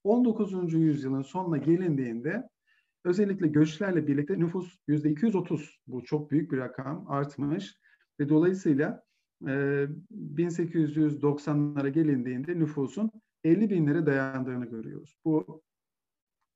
19. 0.04 0.74
yüzyılın 0.74 1.22
sonuna 1.22 1.58
gelindiğinde 1.58 2.50
özellikle 3.06 3.48
göçlerle 3.48 4.08
birlikte 4.08 4.40
nüfus 4.40 4.78
%230 4.88 5.78
bu 5.88 6.04
çok 6.04 6.32
büyük 6.32 6.52
bir 6.52 6.58
rakam 6.58 7.06
artmış 7.08 7.78
ve 8.20 8.30
dolayısıyla 8.30 9.04
e, 9.48 9.88
1890'lara 10.36 11.90
gelindiğinde 11.90 12.60
nüfusun 12.60 13.12
50 13.44 13.70
binlere 13.70 14.06
dayandığını 14.06 14.66
görüyoruz. 14.66 15.16
Bu 15.26 15.62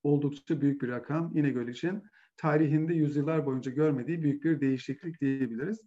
oldukça 0.07 0.61
büyük 0.61 0.81
bir 0.81 0.87
rakam 0.87 1.37
İnegöl 1.37 1.67
için. 1.67 2.03
Tarihinde 2.37 2.93
yüzyıllar 2.93 3.45
boyunca 3.45 3.71
görmediği 3.71 4.23
büyük 4.23 4.43
bir 4.43 4.61
değişiklik 4.61 5.21
diyebiliriz. 5.21 5.81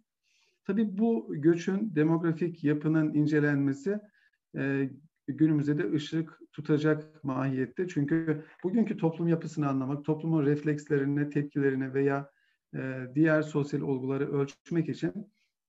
Tabii 0.67 0.97
bu 0.97 1.27
göçün 1.29 1.95
demografik 1.95 2.63
yapının 2.63 3.13
incelenmesi 3.13 3.99
e, 4.57 4.89
günümüzde 5.27 5.77
de 5.77 5.91
ışık 5.91 6.39
tutacak 6.53 7.23
mahiyette. 7.23 7.87
Çünkü 7.87 8.45
bugünkü 8.63 8.97
toplum 8.97 9.27
yapısını 9.27 9.69
anlamak, 9.69 10.05
toplumun 10.05 10.45
reflekslerini, 10.45 11.29
tepkilerini 11.29 11.93
veya 11.93 12.29
e, 12.75 12.79
diğer 13.15 13.41
sosyal 13.41 13.81
olguları 13.81 14.31
ölçmek 14.31 14.89
için 14.89 15.13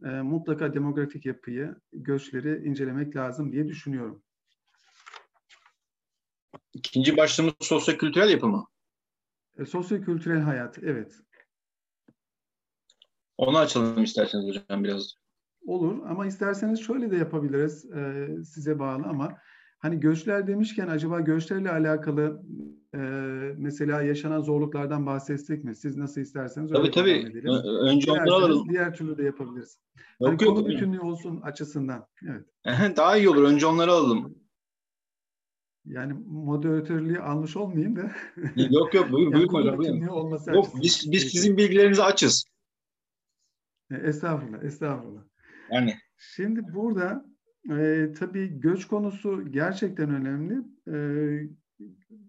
e, 0.05 0.09
mutlaka 0.09 0.75
demografik 0.75 1.27
yapıyı, 1.27 1.77
göçleri 1.93 2.69
incelemek 2.69 3.17
lazım 3.17 3.53
diye 3.53 3.69
düşünüyorum. 3.69 4.23
İkinci 6.75 7.17
başlığımız 7.17 7.55
sosyo-kültürel 7.61 8.31
yapı 8.31 8.49
mı? 8.49 8.67
E, 9.59 9.65
sosyo-kültürel 9.65 10.41
hayat, 10.41 10.79
evet. 10.83 11.19
Onu 13.37 13.59
açalım 13.59 14.05
isterseniz 14.05 14.49
hocam 14.49 14.85
biraz. 14.85 15.15
Olur 15.67 15.99
ama 16.09 16.27
isterseniz 16.27 16.81
şöyle 16.81 17.11
de 17.11 17.17
yapabiliriz 17.17 17.91
e, 17.93 18.29
size 18.45 18.79
bağlı 18.79 19.03
ama 19.07 19.39
hani 19.79 20.01
göçler 20.01 20.47
demişken 20.47 20.89
acaba 20.89 21.21
göçlerle 21.21 21.71
alakalı 21.71 22.43
e, 22.95 22.99
mesela 23.57 24.03
yaşanan 24.03 24.41
zorluklardan 24.41 25.07
bahsetsek 25.07 25.65
mi? 25.65 25.77
Siz 25.77 25.97
nasıl 25.97 26.21
isterseniz 26.21 26.73
tabii, 26.73 26.91
tabii. 26.91 27.43
Önce 27.65 28.13
onları 28.13 28.33
alalım. 28.33 28.69
Diğer 28.69 28.95
türlü 28.95 29.19
de 29.19 29.23
yapabiliriz. 29.23 29.79
Yok, 30.21 30.31
hani 30.31 30.45
yok, 30.45 30.57
konu 30.57 30.69
bütünlüğü 30.69 31.01
olsun 31.01 31.41
açısından. 31.41 32.07
Evet. 32.29 32.47
Daha 32.97 33.17
iyi 33.17 33.29
olur. 33.29 33.43
Önce 33.43 33.67
onları 33.67 33.93
alalım. 33.93 34.35
Yani 35.85 36.13
moderatörlüğü 36.27 37.21
almış 37.21 37.57
olmayayım 37.57 37.97
da. 37.97 38.13
yok 38.71 38.95
yok 38.95 39.13
buyur, 39.13 39.33
buyur 39.53 39.79
hocam. 39.79 40.03
Yok 40.55 40.73
biz, 40.83 41.13
biz 41.13 41.23
sizin 41.23 41.57
bilgilerinizi 41.57 42.03
açız. 42.03 42.45
E, 43.91 43.97
estağfurullah, 43.97 44.63
estağfurullah. 44.65 45.23
Yani. 45.71 45.95
Şimdi 46.17 46.61
burada 46.75 47.25
e, 47.71 48.13
tabii 48.19 48.61
göç 48.61 48.87
konusu 48.87 49.53
gerçekten 49.53 50.11
önemli. 50.11 50.63
E, 50.89 50.97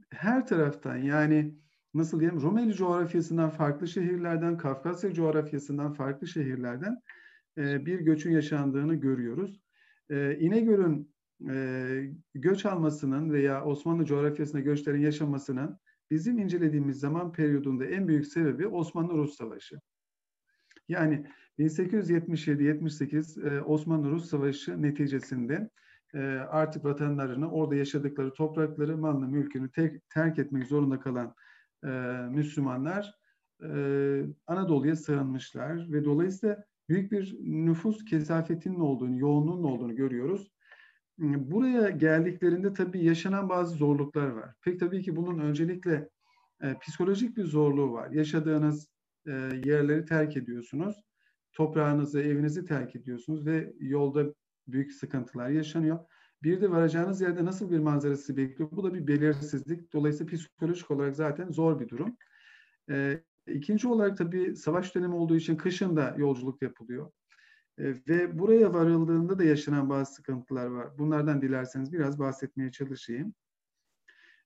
her 0.09 0.47
taraftan 0.47 0.97
yani 0.97 1.55
nasıl 1.93 2.19
diyeyim 2.19 2.41
Rumeli 2.41 2.73
coğrafyasından 2.73 3.49
farklı 3.49 3.87
şehirlerden, 3.87 4.57
Kafkasya 4.57 5.13
coğrafyasından 5.13 5.93
farklı 5.93 6.27
şehirlerden 6.27 7.01
e, 7.57 7.85
bir 7.85 7.99
göçün 7.99 8.31
yaşandığını 8.31 8.95
görüyoruz. 8.95 9.61
E, 10.09 10.37
İnegöl'ün 10.37 11.12
e, 11.49 12.13
göç 12.35 12.65
almasının 12.65 13.31
veya 13.31 13.65
Osmanlı 13.65 14.05
coğrafyasında 14.05 14.61
göçlerin 14.61 15.01
yaşamasının 15.01 15.77
bizim 16.11 16.39
incelediğimiz 16.39 16.99
zaman 16.99 17.31
periyodunda 17.31 17.85
en 17.85 18.07
büyük 18.07 18.27
sebebi 18.27 18.67
Osmanlı-Rus 18.67 19.37
Savaşı. 19.37 19.79
Yani 20.87 21.25
1877-78 21.59 23.49
e, 23.49 23.61
Osmanlı-Rus 23.61 24.29
Savaşı 24.29 24.81
neticesinde 24.81 25.69
e, 26.13 26.19
artık 26.49 26.85
vatanlarını, 26.85 27.51
orada 27.51 27.75
yaşadıkları 27.75 28.33
toprakları, 28.33 28.97
malını, 28.97 29.27
mülkünü 29.27 29.71
tek, 29.71 30.09
terk 30.09 30.39
etmek 30.39 30.67
zorunda 30.67 30.99
kalan 30.99 31.35
e, 31.83 31.89
Müslümanlar 32.29 33.23
Anadolu'ya 34.47 34.95
sığınmışlar 34.95 35.91
ve 35.91 36.05
dolayısıyla 36.05 36.63
büyük 36.89 37.11
bir 37.11 37.37
nüfus 37.41 38.05
kesafetinin 38.05 38.79
olduğunu, 38.79 39.19
yoğunluğun 39.19 39.63
olduğunu 39.63 39.95
görüyoruz. 39.95 40.51
Buraya 41.17 41.89
geldiklerinde 41.89 42.73
tabii 42.73 43.05
yaşanan 43.05 43.49
bazı 43.49 43.75
zorluklar 43.75 44.27
var. 44.27 44.53
Pek 44.61 44.79
tabii 44.79 45.01
ki 45.01 45.15
bunun 45.15 45.39
öncelikle 45.39 46.09
e, 46.61 46.79
psikolojik 46.79 47.37
bir 47.37 47.45
zorluğu 47.45 47.91
var. 47.91 48.11
Yaşadığınız 48.11 48.87
e, 49.27 49.31
yerleri 49.65 50.05
terk 50.05 50.37
ediyorsunuz. 50.37 50.95
Toprağınızı, 51.53 52.21
evinizi 52.21 52.65
terk 52.65 52.95
ediyorsunuz 52.95 53.45
ve 53.45 53.73
yolda 53.79 54.33
büyük 54.67 54.93
sıkıntılar 54.93 55.49
yaşanıyor. 55.49 55.99
Bir 56.43 56.61
de 56.61 56.71
varacağınız 56.71 57.21
yerde 57.21 57.45
nasıl 57.45 57.71
bir 57.71 57.79
manzarası 57.79 58.37
bekliyor? 58.37 58.71
Bu 58.71 58.83
da 58.83 58.93
bir 58.93 59.07
belirsizlik. 59.07 59.93
Dolayısıyla 59.93 60.37
psikolojik 60.37 60.91
olarak 60.91 61.15
zaten 61.15 61.51
zor 61.51 61.79
bir 61.79 61.89
durum. 61.89 62.17
E, 62.89 63.23
ikinci 63.47 63.87
olarak 63.87 64.17
tabii 64.17 64.55
savaş 64.55 64.95
dönemi 64.95 65.15
olduğu 65.15 65.35
için 65.35 65.55
kışın 65.55 65.95
da 65.95 66.15
yolculuk 66.17 66.61
yapılıyor. 66.61 67.11
E, 67.79 67.93
ve 68.07 68.39
buraya 68.39 68.73
varıldığında 68.73 69.39
da 69.39 69.43
yaşanan 69.43 69.89
bazı 69.89 70.13
sıkıntılar 70.13 70.65
var. 70.65 70.97
Bunlardan 70.97 71.41
dilerseniz 71.41 71.93
biraz 71.93 72.19
bahsetmeye 72.19 72.71
çalışayım. 72.71 73.33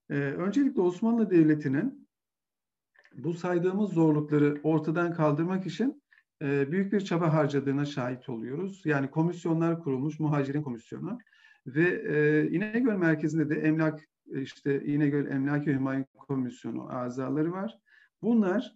E, 0.09 0.15
öncelikle 0.15 0.81
Osmanlı 0.81 1.29
Devleti'nin 1.29 2.07
bu 3.15 3.33
saydığımız 3.33 3.91
zorlukları 3.91 4.59
ortadan 4.63 5.13
kaldırmak 5.13 5.65
için 5.65 6.03
e, 6.41 6.71
büyük 6.71 6.93
bir 6.93 7.01
çaba 7.01 7.33
harcadığına 7.33 7.85
şahit 7.85 8.29
oluyoruz. 8.29 8.81
Yani 8.85 9.11
komisyonlar 9.11 9.83
kurulmuş, 9.83 10.19
muhacirin 10.19 10.63
komisyonu 10.63 11.19
ve 11.67 12.49
İnegöl 12.51 12.95
merkezinde 12.95 13.49
de 13.49 13.55
emlak 13.55 14.03
işte 14.27 14.85
İnegöl 14.85 15.25
Emlak 15.25 15.67
ve 15.67 15.73
Himaye 15.73 16.05
Komisyonu 16.17 16.91
azaları 16.93 17.51
var. 17.51 17.77
Bunlar 18.21 18.75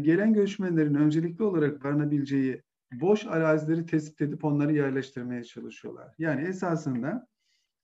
gelen 0.00 0.34
göçmenlerin 0.34 0.94
öncelikli 0.94 1.42
olarak 1.42 1.84
barınabileceği 1.84 2.62
boş 2.92 3.26
arazileri 3.26 3.86
tespit 3.86 4.20
edip 4.20 4.44
onları 4.44 4.72
yerleştirmeye 4.72 5.44
çalışıyorlar. 5.44 6.14
Yani 6.18 6.42
esasında 6.42 7.28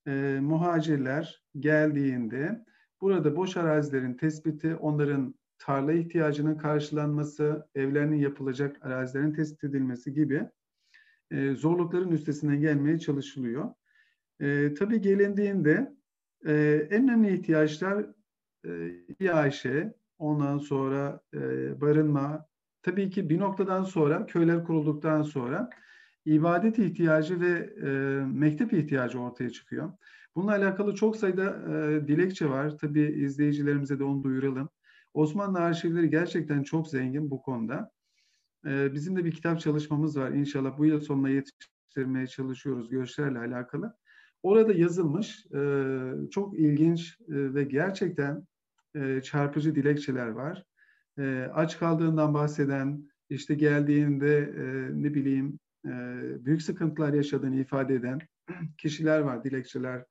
e, 0.06 0.38
muhacirler 0.42 1.42
geldiğinde 1.58 2.64
burada 3.00 3.36
boş 3.36 3.56
arazilerin 3.56 4.14
tespiti, 4.14 4.74
onların 4.76 5.34
tarla 5.58 5.92
ihtiyacının 5.92 6.58
karşılanması, 6.58 7.68
evlerinin 7.74 8.16
yapılacak 8.16 8.86
arazilerin 8.86 9.32
tespit 9.32 9.64
edilmesi 9.64 10.12
gibi 10.12 10.48
e, 11.30 11.54
zorlukların 11.54 12.12
üstesinden 12.12 12.60
gelmeye 12.60 12.98
çalışılıyor. 12.98 13.74
E, 14.40 14.74
tabii 14.74 15.00
gelindiğinde 15.00 15.94
e, 16.46 16.52
en 16.90 17.02
önemli 17.02 17.34
ihtiyaçlar 17.34 18.06
e, 18.66 18.90
İAŞ, 19.20 19.66
ondan 20.18 20.58
sonra 20.58 21.20
e, 21.34 21.40
barınma, 21.80 22.46
tabii 22.84 23.10
ki 23.10 23.30
bir 23.30 23.38
noktadan 23.38 23.82
sonra, 23.82 24.26
köyler 24.26 24.64
kurulduktan 24.64 25.22
sonra 25.22 25.70
ibadet 26.24 26.78
ihtiyacı 26.78 27.40
ve 27.40 27.74
e, 27.82 27.88
mektep 28.26 28.72
ihtiyacı 28.72 29.20
ortaya 29.20 29.50
çıkıyor. 29.50 29.92
Bununla 30.36 30.52
alakalı 30.52 30.94
çok 30.94 31.16
sayıda 31.16 31.44
e, 31.44 32.08
dilekçe 32.08 32.48
var. 32.48 32.78
Tabii 32.78 33.02
izleyicilerimize 33.02 33.98
de 33.98 34.04
onu 34.04 34.22
duyuralım. 34.22 34.68
Osmanlı 35.14 35.58
arşivleri 35.58 36.10
gerçekten 36.10 36.62
çok 36.62 36.88
zengin 36.88 37.30
bu 37.30 37.42
konuda. 37.42 37.90
E, 38.66 38.92
bizim 38.94 39.16
de 39.16 39.24
bir 39.24 39.32
kitap 39.32 39.60
çalışmamız 39.60 40.16
var. 40.16 40.30
İnşallah 40.30 40.78
bu 40.78 40.86
yıl 40.86 41.00
sonuna 41.00 41.28
yetiştirmeye 41.28 42.26
çalışıyoruz 42.26 42.90
göçlerle 42.90 43.38
alakalı. 43.38 43.96
Orada 44.42 44.72
yazılmış 44.72 45.46
e, 45.54 45.60
çok 46.30 46.58
ilginç 46.58 47.18
e, 47.28 47.54
ve 47.54 47.64
gerçekten 47.64 48.46
e, 48.94 49.20
çarpıcı 49.22 49.74
dilekçeler 49.74 50.28
var 50.28 50.64
e, 51.18 51.50
aç 51.54 51.78
kaldığından 51.78 52.34
bahseden, 52.34 53.10
işte 53.28 53.54
geldiğinde 53.54 54.38
e, 54.38 54.62
ne 55.02 55.14
bileyim 55.14 55.58
e, 55.86 55.90
büyük 56.44 56.62
sıkıntılar 56.62 57.12
yaşadığını 57.12 57.56
ifade 57.56 57.94
eden 57.94 58.18
kişiler 58.78 59.20
var, 59.20 59.44
dilekçeler 59.44 60.04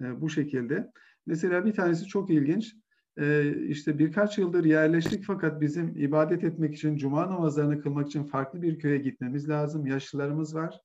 e, 0.00 0.20
bu 0.20 0.30
şekilde. 0.30 0.90
Mesela 1.26 1.64
bir 1.64 1.72
tanesi 1.72 2.06
çok 2.06 2.30
ilginç. 2.30 2.74
E, 3.18 3.54
işte 3.66 3.98
birkaç 3.98 4.38
yıldır 4.38 4.64
yerleştik 4.64 5.24
fakat 5.24 5.60
bizim 5.60 5.96
ibadet 5.96 6.44
etmek 6.44 6.74
için, 6.74 6.96
cuma 6.96 7.26
namazlarını 7.30 7.80
kılmak 7.82 8.06
için 8.06 8.24
farklı 8.24 8.62
bir 8.62 8.78
köye 8.78 8.98
gitmemiz 8.98 9.48
lazım. 9.48 9.86
Yaşlılarımız 9.86 10.54
var. 10.54 10.80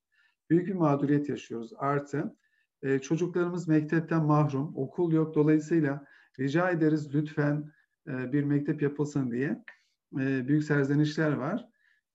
Büyük 0.50 0.66
bir 0.66 0.74
mağduriyet 0.74 1.28
yaşıyoruz. 1.28 1.72
Artı 1.76 2.36
e, 2.82 2.98
çocuklarımız 2.98 3.68
mektepten 3.68 4.24
mahrum, 4.24 4.72
okul 4.76 5.12
yok. 5.12 5.34
Dolayısıyla 5.34 6.04
rica 6.38 6.70
ederiz 6.70 7.14
lütfen 7.14 7.72
e, 8.08 8.32
bir 8.32 8.44
mektep 8.44 8.82
yapılsın 8.82 9.30
diye 9.30 9.62
e, 10.20 10.48
büyük 10.48 10.64
serzenişler 10.64 11.32
var. 11.32 11.68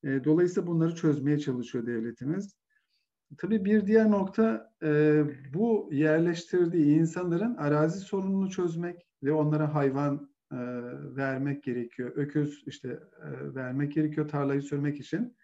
E, 0.04 0.24
dolayısıyla 0.24 0.68
bunları 0.68 0.96
çözmeye 0.96 1.40
çalışıyor 1.40 1.86
devletimiz. 1.86 2.56
Tabii 3.38 3.66
bir 3.66 3.88
diğer 3.88 4.12
nokta 4.12 4.72
bu 5.54 5.90
yerleştirdiği 5.92 7.00
insanların 7.00 7.56
arazi 7.56 8.00
sorununu 8.00 8.50
çözmek 8.50 9.08
ve 9.24 9.32
onlara 9.32 9.74
hayvan 9.76 10.32
vermek 11.16 11.64
gerekiyor. 11.64 12.12
Öküz 12.16 12.64
işte 12.66 13.00
vermek 13.56 13.92
gerekiyor 13.92 14.28
tarlayı 14.28 14.62
sürmek 14.62 15.00
için 15.00 15.38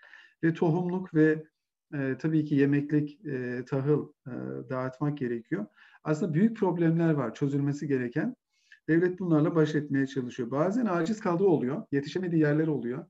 ve 0.43 0.53
tohumluk 0.53 1.13
ve 1.13 1.43
tabii 2.19 2.45
ki 2.45 2.55
yemeklik, 2.55 3.19
tahıl 3.67 4.13
dağıtmak 4.69 5.17
gerekiyor. 5.17 5.65
Aslında 6.03 6.33
büyük 6.33 6.57
problemler 6.57 7.13
var 7.13 7.33
çözülmesi 7.33 7.87
gereken. 7.87 8.35
Devlet 8.87 9.19
bunlarla 9.19 9.55
baş 9.55 9.75
etmeye 9.75 10.07
çalışıyor. 10.07 10.51
Bazen 10.51 10.85
aciz 10.85 11.19
kaldığı 11.19 11.43
oluyor, 11.43 11.83
yetişemediği 11.91 12.41
yerler 12.41 12.67
oluyor. 12.67 13.05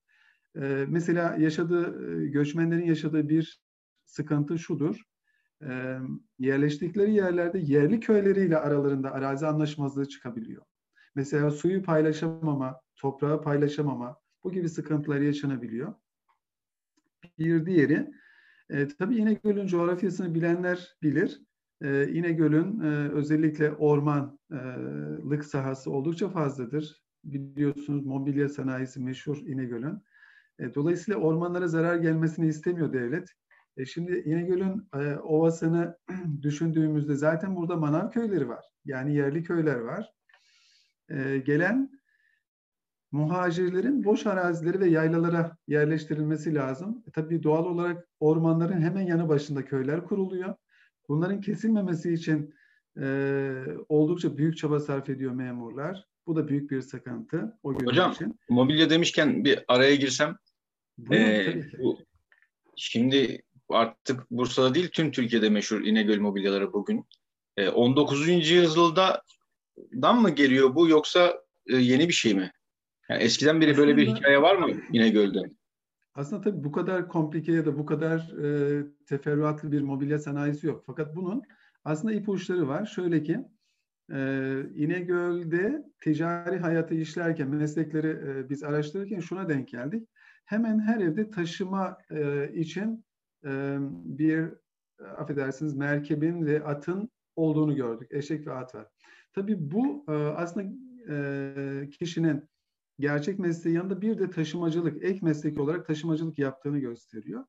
E, 0.55 0.85
mesela 0.87 1.35
yaşadığı, 1.39 2.11
e, 2.23 2.27
göçmenlerin 2.27 2.85
yaşadığı 2.85 3.29
bir 3.29 3.61
sıkıntı 4.05 4.59
şudur. 4.59 5.01
E, 5.63 5.97
yerleştikleri 6.39 7.13
yerlerde 7.13 7.59
yerli 7.59 7.99
köyleriyle 7.99 8.57
aralarında 8.57 9.11
arazi 9.11 9.47
anlaşmazlığı 9.47 10.07
çıkabiliyor. 10.07 10.61
Mesela 11.15 11.51
suyu 11.51 11.83
paylaşamama, 11.83 12.81
toprağı 12.95 13.41
paylaşamama 13.41 14.17
bu 14.43 14.51
gibi 14.51 14.69
sıkıntılar 14.69 15.21
yaşanabiliyor. 15.21 15.93
Bir 17.39 17.65
diğeri 17.65 18.11
e, 18.69 18.87
tabii 18.87 19.15
İnegöl'ün 19.15 19.67
coğrafyasını 19.67 20.35
bilenler 20.35 20.97
bilir. 21.01 21.41
E, 21.81 22.07
İnegöl'ün 22.07 22.79
e, 22.79 23.09
özellikle 23.09 23.71
ormanlık 23.71 25.45
sahası 25.45 25.91
oldukça 25.91 26.29
fazladır. 26.29 27.01
Biliyorsunuz 27.23 28.05
mobilya 28.05 28.49
sanayisi 28.49 28.99
meşhur 28.99 29.37
İnegöl'ün. 29.37 30.03
E, 30.59 30.75
dolayısıyla 30.75 31.19
ormanlara 31.19 31.67
zarar 31.67 31.95
gelmesini 31.95 32.47
istemiyor 32.47 32.93
devlet. 32.93 33.29
E, 33.77 33.85
şimdi 33.85 34.23
İnegöl'ün 34.25 34.89
e, 34.93 35.15
ovasını 35.15 35.97
düşündüğümüzde 36.41 37.15
zaten 37.15 37.55
burada 37.55 37.75
manav 37.75 38.09
köyleri 38.09 38.49
var. 38.49 38.65
Yani 38.85 39.15
yerli 39.15 39.43
köyler 39.43 39.79
var. 39.79 40.13
E, 41.09 41.37
gelen 41.37 41.91
muhacirlerin 43.11 44.03
boş 44.03 44.25
arazileri 44.25 44.79
ve 44.79 44.87
yaylalara 44.89 45.57
yerleştirilmesi 45.67 46.55
lazım. 46.55 47.03
E, 47.07 47.11
tabii 47.11 47.43
doğal 47.43 47.65
olarak 47.65 48.07
ormanların 48.19 48.81
hemen 48.81 49.01
yanı 49.01 49.29
başında 49.29 49.65
köyler 49.65 50.05
kuruluyor. 50.05 50.55
Bunların 51.09 51.41
kesilmemesi 51.41 52.13
için 52.13 52.53
e, 53.01 53.07
oldukça 53.89 54.37
büyük 54.37 54.57
çaba 54.57 54.79
sarf 54.79 55.09
ediyor 55.09 55.31
memurlar. 55.31 56.05
Bu 56.27 56.35
da 56.35 56.47
büyük 56.47 56.71
bir 56.71 56.81
sıkıntı 56.81 57.57
o 57.63 57.73
Hocam, 57.73 58.11
için. 58.11 58.39
mobilya 58.49 58.89
demişken 58.89 59.45
bir 59.45 59.63
araya 59.67 59.95
girsem. 59.95 60.37
Buyurun, 60.97 61.25
ee, 61.25 61.61
bu, 61.79 61.99
şimdi 62.75 63.41
artık 63.69 64.31
Bursa'da 64.31 64.75
değil 64.75 64.89
tüm 64.89 65.11
Türkiye'de 65.11 65.49
meşhur 65.49 65.81
İnegöl 65.81 66.19
mobilyaları 66.19 66.73
bugün. 66.73 67.05
E, 67.57 67.69
19. 67.69 68.49
yüzyıldan 68.49 70.21
mı 70.21 70.29
geliyor 70.29 70.75
bu 70.75 70.89
yoksa 70.89 71.43
e, 71.67 71.75
yeni 71.75 72.07
bir 72.07 72.13
şey 72.13 72.33
mi? 72.33 72.51
Yani 73.09 73.23
eskiden 73.23 73.61
beri 73.61 73.77
böyle 73.77 73.97
bir 73.97 74.07
hikaye 74.07 74.41
var 74.41 74.55
mı 74.55 74.71
İnegöl'de? 74.93 75.51
Aslında 76.17 76.41
tabii 76.41 76.63
bu 76.63 76.71
kadar 76.71 77.07
komplike 77.07 77.51
ya 77.51 77.65
da 77.65 77.77
bu 77.77 77.85
kadar 77.85 78.33
e, 78.43 78.83
teferruatlı 79.05 79.71
bir 79.71 79.81
mobilya 79.81 80.19
sanayisi 80.19 80.67
yok. 80.67 80.83
Fakat 80.85 81.15
bunun 81.15 81.43
aslında 81.83 82.13
ipuçları 82.13 82.67
var. 82.67 82.85
Şöyle 82.85 83.23
ki 83.23 83.45
e, 84.11 84.19
İnegöl'de 84.75 85.85
ticari 86.01 86.59
hayatı 86.59 86.95
işlerken, 86.95 87.49
meslekleri 87.49 88.07
e, 88.07 88.49
biz 88.49 88.63
araştırırken 88.63 89.19
şuna 89.19 89.49
denk 89.49 89.67
geldik. 89.67 90.09
Hemen 90.45 90.79
her 90.79 90.99
evde 90.99 91.29
taşıma 91.29 91.97
e, 92.11 92.51
için 92.53 93.05
e, 93.45 93.77
bir 94.05 94.49
affedersiniz 95.17 95.75
merkebin 95.75 96.45
ve 96.45 96.63
atın 96.63 97.09
olduğunu 97.35 97.75
gördük. 97.75 98.07
Eşek 98.11 98.47
ve 98.47 98.53
at 98.53 98.75
var. 98.75 98.87
Tabii 99.33 99.71
bu 99.71 100.05
e, 100.09 100.13
aslında 100.13 100.67
e, 101.09 101.89
kişinin 101.89 102.49
gerçek 102.99 103.39
mesleği 103.39 103.75
yanında 103.75 104.01
bir 104.01 104.19
de 104.19 104.29
taşımacılık, 104.29 105.03
ek 105.03 105.19
meslek 105.21 105.59
olarak 105.59 105.87
taşımacılık 105.87 106.39
yaptığını 106.39 106.79
gösteriyor. 106.79 107.45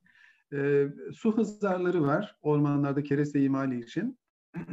E, 0.53 0.89
su 1.15 1.37
hızarları 1.37 2.03
var 2.03 2.37
ormanlarda 2.43 3.03
kereste 3.03 3.43
imali 3.43 3.81
için. 3.81 4.19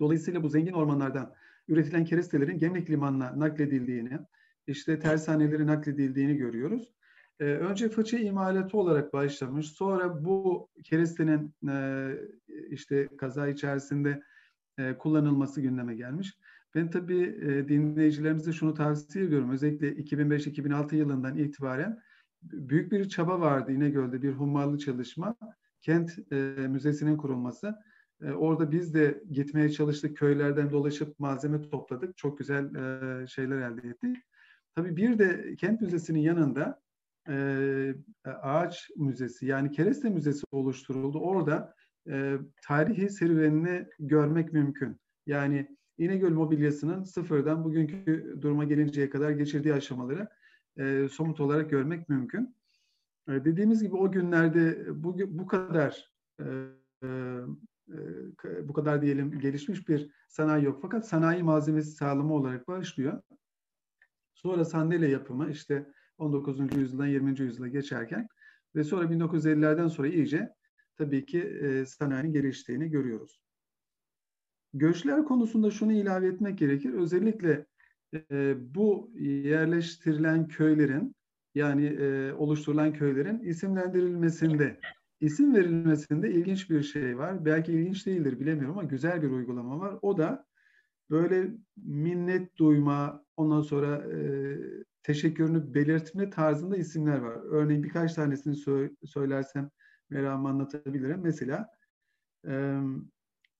Dolayısıyla 0.00 0.42
bu 0.42 0.48
zengin 0.48 0.72
ormanlardan 0.72 1.34
üretilen 1.68 2.04
kerestelerin 2.04 2.58
Gemlik 2.58 2.90
Limanı'na 2.90 3.38
nakledildiğini, 3.40 4.18
işte 4.66 4.98
tersaneleri 4.98 5.66
nakledildiğini 5.66 6.36
görüyoruz. 6.36 6.94
E, 7.40 7.44
önce 7.44 7.88
fıçı 7.88 8.16
imalatı 8.16 8.78
olarak 8.78 9.12
başlamış. 9.12 9.66
Sonra 9.66 10.24
bu 10.24 10.68
kerestenin 10.84 11.54
e, 11.68 12.08
işte 12.70 13.08
kaza 13.18 13.48
içerisinde 13.48 14.22
e, 14.78 14.98
kullanılması 14.98 15.60
gündeme 15.60 15.94
gelmiş. 15.94 16.38
Ben 16.74 16.90
tabii 16.90 17.22
e, 17.22 17.68
dinleyicilerimize 17.68 18.52
şunu 18.52 18.74
tavsiye 18.74 19.24
ediyorum. 19.24 19.50
Özellikle 19.50 19.92
2005-2006 19.92 20.96
yılından 20.96 21.38
itibaren 21.38 21.98
büyük 22.42 22.92
bir 22.92 23.08
çaba 23.08 23.40
vardı 23.40 23.72
İnegöl'de 23.72 24.22
bir 24.22 24.32
hummalı 24.32 24.78
çalışma. 24.78 25.36
Kent 25.80 26.32
e, 26.32 26.36
Müzesi'nin 26.68 27.16
kurulması. 27.16 27.74
E, 28.22 28.30
orada 28.30 28.72
biz 28.72 28.94
de 28.94 29.22
gitmeye 29.30 29.68
çalıştık. 29.68 30.16
Köylerden 30.16 30.70
dolaşıp 30.70 31.18
malzeme 31.18 31.62
topladık. 31.70 32.16
Çok 32.16 32.38
güzel 32.38 32.70
şeyler 33.26 33.58
elde 33.58 33.88
ettik. 33.88 34.16
Tabii 34.74 34.96
bir 34.96 35.18
de 35.18 35.56
Kent 35.56 35.80
Müzesi'nin 35.80 36.20
yanında 36.20 36.80
ağaç 38.24 38.90
müzesi 38.96 39.46
yani 39.46 39.70
kereste 39.70 40.10
müzesi 40.10 40.44
oluşturuldu. 40.50 41.18
Orada 41.18 41.74
tarihi 42.62 43.10
serüvenini 43.10 43.86
görmek 43.98 44.52
mümkün. 44.52 45.00
Yani 45.26 45.76
İnegöl 45.98 46.32
mobilyasının 46.32 47.04
sıfırdan 47.04 47.64
bugünkü 47.64 48.36
duruma 48.40 48.64
gelinceye 48.64 49.10
kadar 49.10 49.30
geçirdiği 49.30 49.74
aşamaları 49.74 50.28
e, 50.78 51.08
somut 51.08 51.40
olarak 51.40 51.70
görmek 51.70 52.08
mümkün. 52.08 52.56
E, 53.28 53.32
dediğimiz 53.44 53.82
gibi 53.82 53.96
o 53.96 54.12
günlerde 54.12 54.86
bu, 55.04 55.18
bu 55.18 55.46
kadar 55.46 56.12
e, 56.40 56.44
e, 57.02 58.68
bu 58.68 58.72
kadar 58.72 59.02
diyelim 59.02 59.38
gelişmiş 59.38 59.88
bir 59.88 60.10
sanayi 60.28 60.64
yok. 60.64 60.78
Fakat 60.82 61.08
sanayi 61.08 61.42
malzemesi 61.42 61.90
sağlama 61.90 62.34
olarak 62.34 62.68
başlıyor. 62.68 63.22
Sonra 64.34 64.64
sandalye 64.64 65.08
yapımı 65.08 65.50
işte 65.50 65.92
19. 66.18 66.76
yüzyıldan 66.76 67.06
20. 67.06 67.40
yüzyıla 67.40 67.68
geçerken 67.68 68.28
ve 68.74 68.84
sonra 68.84 69.04
1950'lerden 69.04 69.88
sonra 69.88 70.08
iyice 70.08 70.54
tabii 70.96 71.26
ki 71.26 71.40
e, 71.40 71.86
sanayinin 71.86 72.32
geliştiğini 72.32 72.90
görüyoruz. 72.90 73.43
Göçler 74.74 75.24
konusunda 75.24 75.70
şunu 75.70 75.92
ilave 75.92 76.26
etmek 76.26 76.58
gerekir. 76.58 76.92
Özellikle 76.92 77.66
e, 78.30 78.54
bu 78.74 79.10
yerleştirilen 79.20 80.48
köylerin 80.48 81.14
yani 81.54 81.86
e, 81.86 82.32
oluşturulan 82.32 82.92
köylerin 82.92 83.38
isimlendirilmesinde, 83.38 84.80
isim 85.20 85.54
verilmesinde 85.54 86.30
ilginç 86.30 86.70
bir 86.70 86.82
şey 86.82 87.18
var. 87.18 87.44
Belki 87.44 87.72
ilginç 87.72 88.06
değildir 88.06 88.40
bilemiyorum 88.40 88.78
ama 88.78 88.88
güzel 88.88 89.22
bir 89.22 89.30
uygulama 89.30 89.80
var. 89.80 89.98
O 90.02 90.18
da 90.18 90.46
böyle 91.10 91.50
minnet 91.76 92.56
duyma, 92.56 93.24
ondan 93.36 93.60
sonra 93.60 93.96
e, 94.12 94.18
teşekkürünü 95.02 95.74
belirtme 95.74 96.30
tarzında 96.30 96.76
isimler 96.76 97.18
var. 97.18 97.38
Örneğin 97.50 97.82
birkaç 97.82 98.14
tanesini 98.14 98.54
sö- 98.54 99.06
söylersem 99.06 99.70
meramı 100.10 100.48
anlatabilirim. 100.48 101.20
Mesela 101.22 101.68
e, 102.48 102.80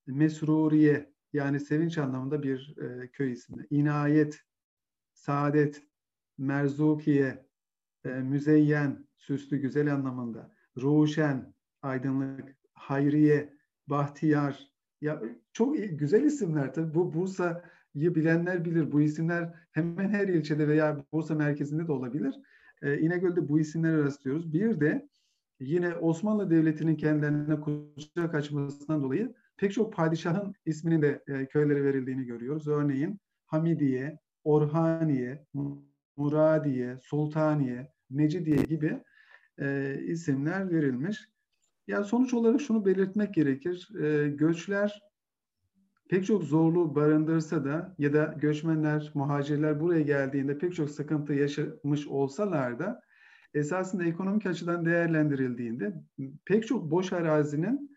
Mesruriye 0.07 1.15
yani 1.33 1.61
sevinç 1.61 1.99
anlamında 1.99 2.43
bir 2.43 2.77
e, 2.79 3.09
köy 3.09 3.33
ismi. 3.33 3.67
İnayet, 3.71 4.41
Saadet, 5.13 5.83
Merzukiye, 6.39 7.47
e, 8.05 8.09
Müzeyyen, 8.09 9.07
süslü 9.17 9.57
güzel 9.57 9.95
anlamında. 9.95 10.55
Ruşen, 10.77 11.55
aydınlık, 11.83 12.57
Hayriye, 12.73 13.55
Bahtiyar. 13.87 14.75
Ya 15.01 15.23
çok 15.53 15.77
güzel 15.77 16.25
isimler 16.25 16.75
tabii. 16.75 16.95
Bu 16.95 17.15
Bursa'yı 17.15 18.15
bilenler 18.15 18.65
bilir. 18.65 18.93
Bu 18.93 19.01
isimler 19.01 19.55
hemen 19.73 20.09
her 20.09 20.29
ilçede 20.29 20.69
veya 20.69 21.05
Bursa 21.13 21.35
merkezinde 21.35 21.87
de 21.87 21.93
olabilir. 21.93 22.35
E, 22.83 22.99
İnegöl'de 22.99 23.49
bu 23.49 23.61
isimleri 23.61 24.05
rastlıyoruz. 24.05 24.53
Bir 24.53 24.81
de 24.81 25.09
yine 25.61 25.95
Osmanlı 25.95 26.51
Devleti'nin 26.51 26.97
kendilerine 26.97 27.61
kucak 27.61 28.35
açmasından 28.35 29.03
dolayı 29.03 29.35
pek 29.57 29.73
çok 29.73 29.93
padişahın 29.93 30.55
isminin 30.67 31.03
de 31.03 31.23
e, 31.27 31.47
köylere 31.47 31.85
verildiğini 31.85 32.25
görüyoruz. 32.25 32.69
Örneğin 32.69 33.21
Hamidiye, 33.47 34.19
Orhaniye, 34.45 35.47
Muradiye, 36.17 36.99
Sultaniye, 37.03 37.93
Mecidiye 38.11 38.57
gibi 38.57 39.01
e, 39.59 39.99
isimler 40.07 40.71
verilmiş. 40.71 41.29
Ya 41.87 42.05
sonuç 42.05 42.35
olarak 42.35 42.61
şunu 42.61 42.87
belirtmek 42.87 43.35
gerekir. 43.35 43.89
E, 44.03 44.29
göçler 44.29 45.01
pek 46.09 46.27
çok 46.27 46.43
zorluğu 46.43 46.95
barındırsa 46.95 47.65
da 47.65 47.95
ya 47.99 48.13
da 48.13 48.35
göçmenler, 48.41 49.11
muhacirler 49.15 49.81
buraya 49.81 50.01
geldiğinde 50.03 50.59
pek 50.59 50.75
çok 50.75 50.91
sıkıntı 50.91 51.33
yaşamış 51.33 52.07
olsalar 52.07 52.79
da 52.79 53.03
esasında 53.55 54.05
ekonomik 54.05 54.47
açıdan 54.47 54.85
değerlendirildiğinde 54.85 55.95
pek 56.45 56.67
çok 56.67 56.91
boş 56.91 57.13
arazinin 57.13 57.94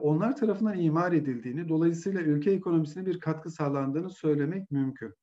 onlar 0.00 0.36
tarafından 0.36 0.78
imar 0.78 1.12
edildiğini, 1.12 1.68
dolayısıyla 1.68 2.20
ülke 2.20 2.50
ekonomisine 2.50 3.06
bir 3.06 3.20
katkı 3.20 3.50
sağlandığını 3.50 4.10
söylemek 4.10 4.70
mümkün. 4.70 5.14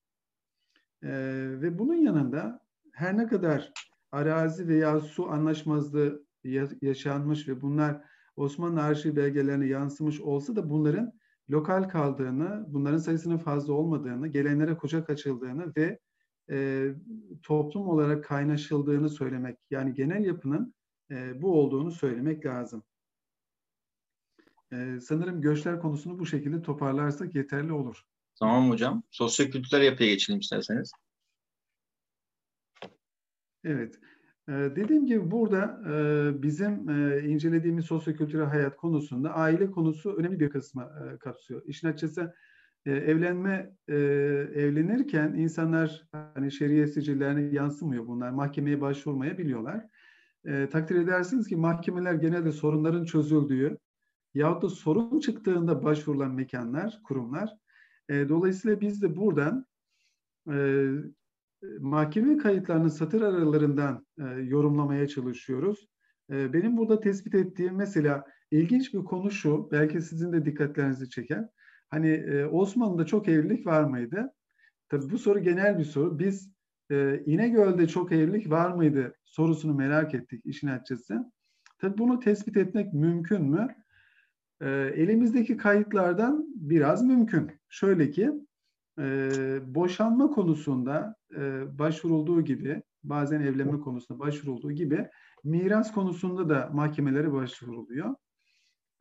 Ve 1.62 1.80
bunun 1.80 1.96
yanında 1.96 2.60
her 2.92 3.18
ne 3.18 3.28
kadar 3.28 3.74
arazi 4.12 4.68
veya 4.68 5.00
su 5.00 5.30
anlaşmazlığı 5.30 6.26
yaşanmış 6.82 7.48
ve 7.48 7.62
bunlar 7.62 8.02
Osmanlı 8.36 8.82
arşiv 8.82 9.16
belgelerine 9.16 9.66
yansımış 9.68 10.22
olsa 10.22 10.56
da 10.56 10.70
bunların 10.70 11.14
lokal 11.50 11.84
kaldığını, 11.84 12.66
bunların 12.68 12.98
sayısının 12.98 13.38
fazla 13.38 13.74
olmadığını, 13.74 14.28
gelenlere 14.28 14.78
kucak 14.78 15.10
açıldığını 15.10 15.74
ve 15.78 16.00
e, 16.52 16.88
toplum 17.44 17.88
olarak 17.88 18.24
kaynaşıldığını 18.24 19.10
söylemek, 19.10 19.58
yani 19.72 19.94
genel 19.94 20.26
yapının 20.26 20.74
e, 21.12 21.42
bu 21.42 21.62
olduğunu 21.62 21.92
söylemek 21.92 22.46
lazım. 22.46 22.84
E, 24.74 25.00
sanırım 25.02 25.42
göçler 25.42 25.80
konusunu 25.80 26.20
bu 26.20 26.26
şekilde 26.26 26.62
toparlarsak 26.62 27.36
yeterli 27.36 27.74
olur. 27.74 28.04
Tamam 28.40 28.70
hocam. 28.70 29.04
Sosyokültürel 29.12 29.84
yapıya 29.84 30.10
geçelim 30.10 30.40
isterseniz. 30.40 30.92
Evet. 33.64 34.00
Ee, 34.50 34.52
dediğim 34.52 35.06
gibi 35.06 35.32
burada 35.32 35.82
e, 35.90 36.42
bizim 36.42 36.90
e, 36.90 37.22
incelediğimiz 37.24 37.86
sosyokültürel 37.86 38.46
hayat 38.46 38.78
konusunda 38.78 39.34
aile 39.34 39.72
konusu 39.72 40.14
önemli 40.14 40.40
bir 40.40 40.50
kısmı 40.50 40.84
e, 40.84 41.18
kapsıyor. 41.18 41.62
İşin 41.66 41.88
açıkçası 41.88 42.34
evlenme 42.86 43.76
evlenirken 43.88 45.34
insanlar 45.34 46.08
hani 46.12 46.52
şeriye 46.52 46.88
sicillerine 46.88 47.42
yansımıyor 47.42 48.08
bunlar. 48.08 48.30
Mahkemeye 48.30 48.82
başvurmayabiliyorlar. 48.82 49.86
Takdir 50.72 50.96
edersiniz 50.96 51.48
ki 51.48 51.56
mahkemeler 51.56 52.14
genelde 52.14 52.52
sorunların 52.52 53.06
çözüldüğü 53.06 53.78
yahut 54.34 54.64
da 54.64 54.70
sorun 54.70 55.20
çıktığında 55.20 55.84
başvurulan 55.84 56.32
mekanlar, 56.32 57.00
kurumlar. 57.04 57.50
Dolayısıyla 58.10 58.82
biz 58.82 59.02
de 59.02 59.16
buradan 59.16 59.66
mahkeme 61.80 62.38
kayıtlarının 62.38 62.88
satır 62.88 63.22
aralarından 63.22 64.06
e, 64.20 64.24
yorumlamaya 64.24 65.08
çalışıyoruz. 65.08 65.88
E, 66.32 66.54
benim 66.54 66.78
burada 66.78 67.00
tespit 67.00 67.36
ettiğim 67.36 67.76
mesela 67.76 68.26
ilginç 68.52 68.94
bir 68.94 69.00
konu 69.00 69.32
şu, 69.32 69.70
belki 69.72 70.02
sizin 70.02 70.34
de 70.34 70.46
dikkatlerinizi 70.46 71.10
çeker. 71.10 71.50
Hani 71.90 72.10
e, 72.10 72.46
Osmanlı'da 72.46 73.06
çok 73.06 73.28
evlilik 73.28 73.66
var 73.66 73.84
mıydı? 73.84 74.34
Tabii 74.90 75.12
bu 75.12 75.18
soru 75.18 75.40
genel 75.40 75.80
bir 75.80 75.84
soru. 75.84 76.20
Biz 76.20 76.54
e, 76.92 77.24
İnegöl'de 77.26 77.88
çok 77.88 78.12
evlilik 78.12 78.50
var 78.50 78.72
mıydı 78.72 79.16
sorusunu 79.26 79.74
merak 79.74 80.14
ettik 80.14 80.46
işin 80.46 80.68
açıkçası. 80.68 81.32
Tabii 81.80 81.98
bunu 81.98 82.20
tespit 82.20 82.58
etmek 82.58 82.94
mümkün 82.94 83.44
mü? 83.44 83.76
E, 84.64 84.70
elimizdeki 84.96 85.58
kayıtlardan 85.58 86.48
biraz 86.56 87.04
mümkün. 87.04 87.52
Şöyle 87.70 88.12
ki 88.12 88.32
e, 89.00 89.06
boşanma 89.66 90.28
konusunda 90.28 91.16
e, 91.38 91.64
başvurulduğu 91.80 92.42
gibi, 92.42 92.84
bazen 93.04 93.42
evlenme 93.42 93.80
konusunda 93.80 94.20
başvurulduğu 94.20 94.72
gibi 94.72 95.10
miras 95.44 95.94
konusunda 95.94 96.50
da 96.50 96.70
mahkemelere 96.74 97.32
başvuruluyor. 97.32 98.16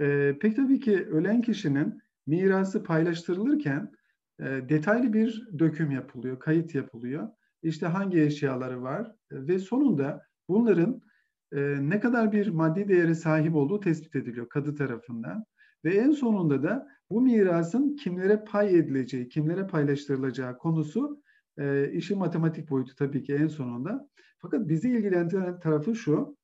E, 0.01 0.39
pek 0.41 0.57
tabii 0.57 0.81
ki 0.81 1.07
ölen 1.07 1.43
kişinin 1.43 2.03
mirası 2.27 2.85
paylaştırılırken 2.85 3.93
e, 4.41 4.45
detaylı 4.45 5.13
bir 5.13 5.49
döküm 5.59 5.91
yapılıyor, 5.91 6.39
kayıt 6.41 6.75
yapılıyor. 6.75 7.29
İşte 7.63 7.87
hangi 7.87 8.21
eşyaları 8.21 8.83
var 8.83 9.13
ve 9.33 9.59
sonunda 9.59 10.23
bunların 10.49 11.03
e, 11.53 11.79
ne 11.81 12.01
kadar 12.01 12.33
bir 12.33 12.49
maddi 12.49 12.89
değeri 12.89 13.15
sahip 13.15 13.55
olduğu 13.55 13.81
tespit 13.81 14.17
ediliyor 14.17 14.49
kadı 14.49 14.75
tarafından. 14.75 15.45
Ve 15.85 15.95
en 15.95 16.11
sonunda 16.11 16.63
da 16.63 16.89
bu 17.11 17.21
mirasın 17.21 17.97
kimlere 17.97 18.45
pay 18.45 18.79
edileceği, 18.79 19.29
kimlere 19.29 19.67
paylaştırılacağı 19.67 20.59
konusu 20.59 21.23
e, 21.59 21.93
işin 21.93 22.19
matematik 22.19 22.71
boyutu 22.71 22.95
tabii 22.95 23.23
ki 23.23 23.35
en 23.35 23.47
sonunda. 23.47 24.09
Fakat 24.39 24.69
bizi 24.69 24.91
ilgilendiren 24.91 25.59
tarafı 25.59 25.95
şu, 25.95 26.37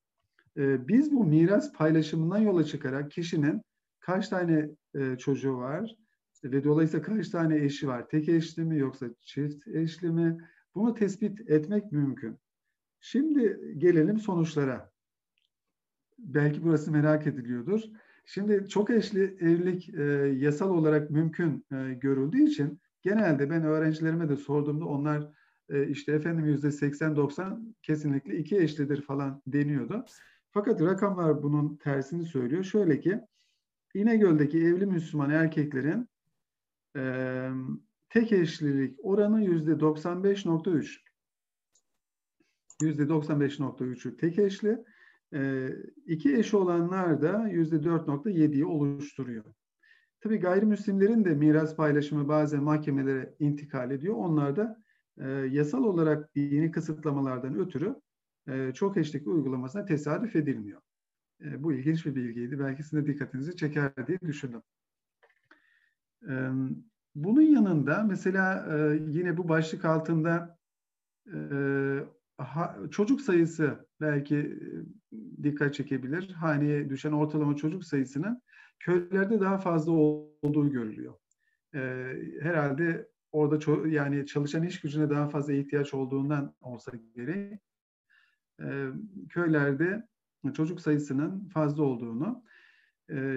e, 0.56 0.88
biz 0.88 1.12
bu 1.12 1.24
miras 1.24 1.72
paylaşımından 1.72 2.38
yola 2.38 2.64
çıkarak 2.64 3.10
kişinin 3.10 3.62
kaç 4.00 4.28
tane 4.28 4.70
e, 4.94 5.16
çocuğu 5.18 5.56
var 5.56 5.96
ve 6.44 6.64
dolayısıyla 6.64 7.06
kaç 7.06 7.28
tane 7.28 7.64
eşi 7.64 7.88
var, 7.88 8.08
tek 8.08 8.28
eşli 8.28 8.64
mi 8.64 8.78
yoksa 8.78 9.06
çift 9.20 9.68
eşli 9.68 10.10
mi 10.10 10.38
bunu 10.74 10.94
tespit 10.94 11.50
etmek 11.50 11.92
mümkün. 11.92 12.38
Şimdi 13.00 13.60
gelelim 13.78 14.18
sonuçlara. 14.18 14.90
Belki 16.18 16.62
burası 16.64 16.90
merak 16.90 17.26
ediliyordur. 17.26 17.81
Şimdi 18.24 18.68
çok 18.68 18.90
eşli 18.90 19.22
evlilik 19.22 19.94
e, 19.94 20.02
yasal 20.38 20.70
olarak 20.70 21.11
mümkün 21.11 21.66
e, 21.72 21.94
görüldüğü 21.94 22.42
için 22.42 22.81
genelde 23.02 23.50
ben 23.50 23.64
öğrencilerime 23.64 24.28
de 24.28 24.37
sorduğumda 24.37 24.85
onlar 24.85 25.28
e, 25.68 25.88
işte 25.88 26.12
efendim 26.12 26.46
yüzde 26.46 26.66
80-90 26.66 27.74
kesinlikle 27.83 28.37
iki 28.37 28.59
eşlidir 28.59 29.02
falan 29.02 29.42
deniyordu. 29.46 30.04
Fakat 30.50 30.83
rakamlar 30.83 31.42
bunun 31.42 31.76
tersini 31.76 32.24
söylüyor. 32.24 32.64
Şöyle 32.64 33.00
ki 33.00 33.20
İnegöl'deki 33.94 34.59
evli 34.59 34.87
Müslüman 34.87 35.31
erkeklerin 35.31 36.09
e, 36.96 37.50
tek 38.11 38.33
eşlilik 38.33 38.98
oranı 39.02 39.44
yüzde 39.44 39.72
95.3. 39.72 40.96
Yüzde 42.83 43.02
95.3'ü 43.02 44.16
tek 44.16 44.38
eşli, 44.38 44.85
e, 45.34 45.68
iki 46.06 46.36
eşi 46.36 46.56
olanlar 46.56 47.22
da 47.22 47.48
yüzde 47.48 47.76
4.7'yi 47.76 48.64
oluşturuyor. 48.64 49.44
Tabii 50.20 50.36
gayrimüslimlerin 50.36 51.24
de 51.24 51.34
miras 51.34 51.76
paylaşımı 51.76 52.28
bazen 52.28 52.62
mahkemelere 52.62 53.34
intikal 53.38 53.90
ediyor. 53.90 54.14
Onlar 54.14 54.56
da 54.56 54.82
e, 55.18 55.28
yasal 55.28 55.84
olarak 55.84 56.34
dini 56.34 56.70
kısıtlamalardan 56.70 57.58
ötürü 57.58 57.94
e, 58.48 58.72
çok 58.74 58.96
eşlik 58.96 59.26
uygulamasına 59.26 59.84
tesadüf 59.84 60.36
edilmiyor. 60.36 60.80
E, 61.44 61.62
bu 61.62 61.72
ilginç 61.72 62.06
bir 62.06 62.14
bilgiydi. 62.14 62.58
Belki 62.58 62.82
sizin 62.82 63.02
de 63.02 63.06
dikkatinizi 63.06 63.56
çeker 63.56 64.06
diye 64.06 64.20
düşündüm. 64.20 64.62
E, 66.28 66.34
bunun 67.14 67.42
yanında 67.42 68.02
mesela 68.02 68.66
e, 68.76 69.00
yine 69.08 69.36
bu 69.36 69.48
başlık 69.48 69.84
altında 69.84 70.58
e, 71.26 71.38
çocuk 72.90 73.20
sayısı 73.20 73.87
belki 74.01 74.37
e, 74.37 75.42
dikkat 75.42 75.74
çekebilir. 75.74 76.33
Haneye 76.33 76.90
düşen 76.90 77.12
ortalama 77.12 77.57
çocuk 77.57 77.85
sayısının 77.85 78.42
köylerde 78.79 79.40
daha 79.40 79.59
fazla 79.59 79.92
olduğu 79.92 80.70
görülüyor. 80.70 81.14
E, 81.74 81.81
herhalde 82.40 83.09
orada 83.33 83.88
yani 83.88 84.27
çalışan 84.27 84.62
iş 84.62 84.81
gücüne 84.81 85.11
daha 85.11 85.29
fazla 85.29 85.53
ihtiyaç 85.53 85.94
olduğundan 85.94 86.55
olsa 86.61 86.92
gerek 87.14 87.61
e, 88.62 88.87
köylerde 89.29 90.09
çocuk 90.55 90.81
sayısının 90.81 91.48
fazla 91.48 91.83
olduğunu 91.83 92.44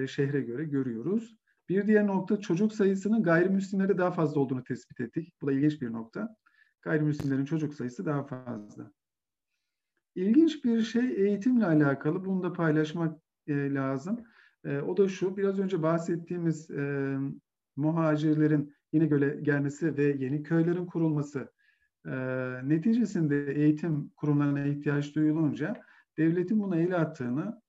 şehre 0.08 0.40
göre 0.40 0.64
görüyoruz. 0.64 1.36
Bir 1.68 1.86
diğer 1.86 2.06
nokta 2.06 2.40
çocuk 2.40 2.72
sayısının 2.72 3.22
gayrimüslimlere 3.22 3.98
daha 3.98 4.10
fazla 4.10 4.40
olduğunu 4.40 4.64
tespit 4.64 5.00
ettik. 5.00 5.32
Bu 5.42 5.46
da 5.46 5.52
ilginç 5.52 5.82
bir 5.82 5.92
nokta. 5.92 6.36
Gayrimüslimlerin 6.82 7.44
çocuk 7.44 7.74
sayısı 7.74 8.06
daha 8.06 8.24
fazla. 8.24 8.92
İlginç 10.14 10.64
bir 10.64 10.82
şey 10.82 11.26
eğitimle 11.26 11.66
alakalı. 11.66 12.24
Bunu 12.24 12.42
da 12.42 12.52
paylaşmak 12.52 13.20
e, 13.46 13.74
lazım. 13.74 14.24
E, 14.64 14.78
o 14.78 14.96
da 14.96 15.08
şu, 15.08 15.36
biraz 15.36 15.58
önce 15.58 15.82
bahsettiğimiz 15.82 16.70
e, 16.70 17.16
muhacirlerin 17.76 18.74
yine 18.92 19.06
göle 19.06 19.40
gelmesi 19.42 19.96
ve 19.96 20.04
yeni 20.04 20.42
köylerin 20.42 20.86
kurulması 20.86 21.52
e, 22.06 22.12
neticesinde 22.64 23.52
eğitim 23.54 24.08
kurumlarına 24.08 24.64
ihtiyaç 24.64 25.14
duyulunca 25.14 25.82
devletin 26.18 26.60
buna 26.60 26.76
el 26.76 27.00
attığını 27.00 27.62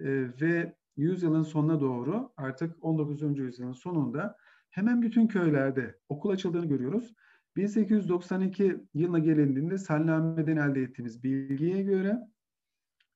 e, 0.00 0.06
ve 0.40 0.74
yüzyılın 0.96 1.42
sonuna 1.42 1.80
doğru 1.80 2.32
artık 2.36 2.84
19. 2.84 3.38
yüzyılın 3.38 3.72
sonunda 3.72 4.36
hemen 4.70 5.02
bütün 5.02 5.26
köylerde 5.26 5.98
okul 6.08 6.30
açıldığını 6.30 6.66
görüyoruz. 6.66 7.14
1892 7.56 8.76
yılına 8.94 9.18
gelindiğinde 9.18 9.78
Salname'den 9.78 10.56
elde 10.56 10.82
ettiğimiz 10.82 11.24
bilgiye 11.24 11.82
göre 11.82 12.18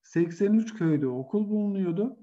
83 0.02 0.74
köyde 0.74 1.06
okul 1.06 1.48
bulunuyordu 1.48 2.16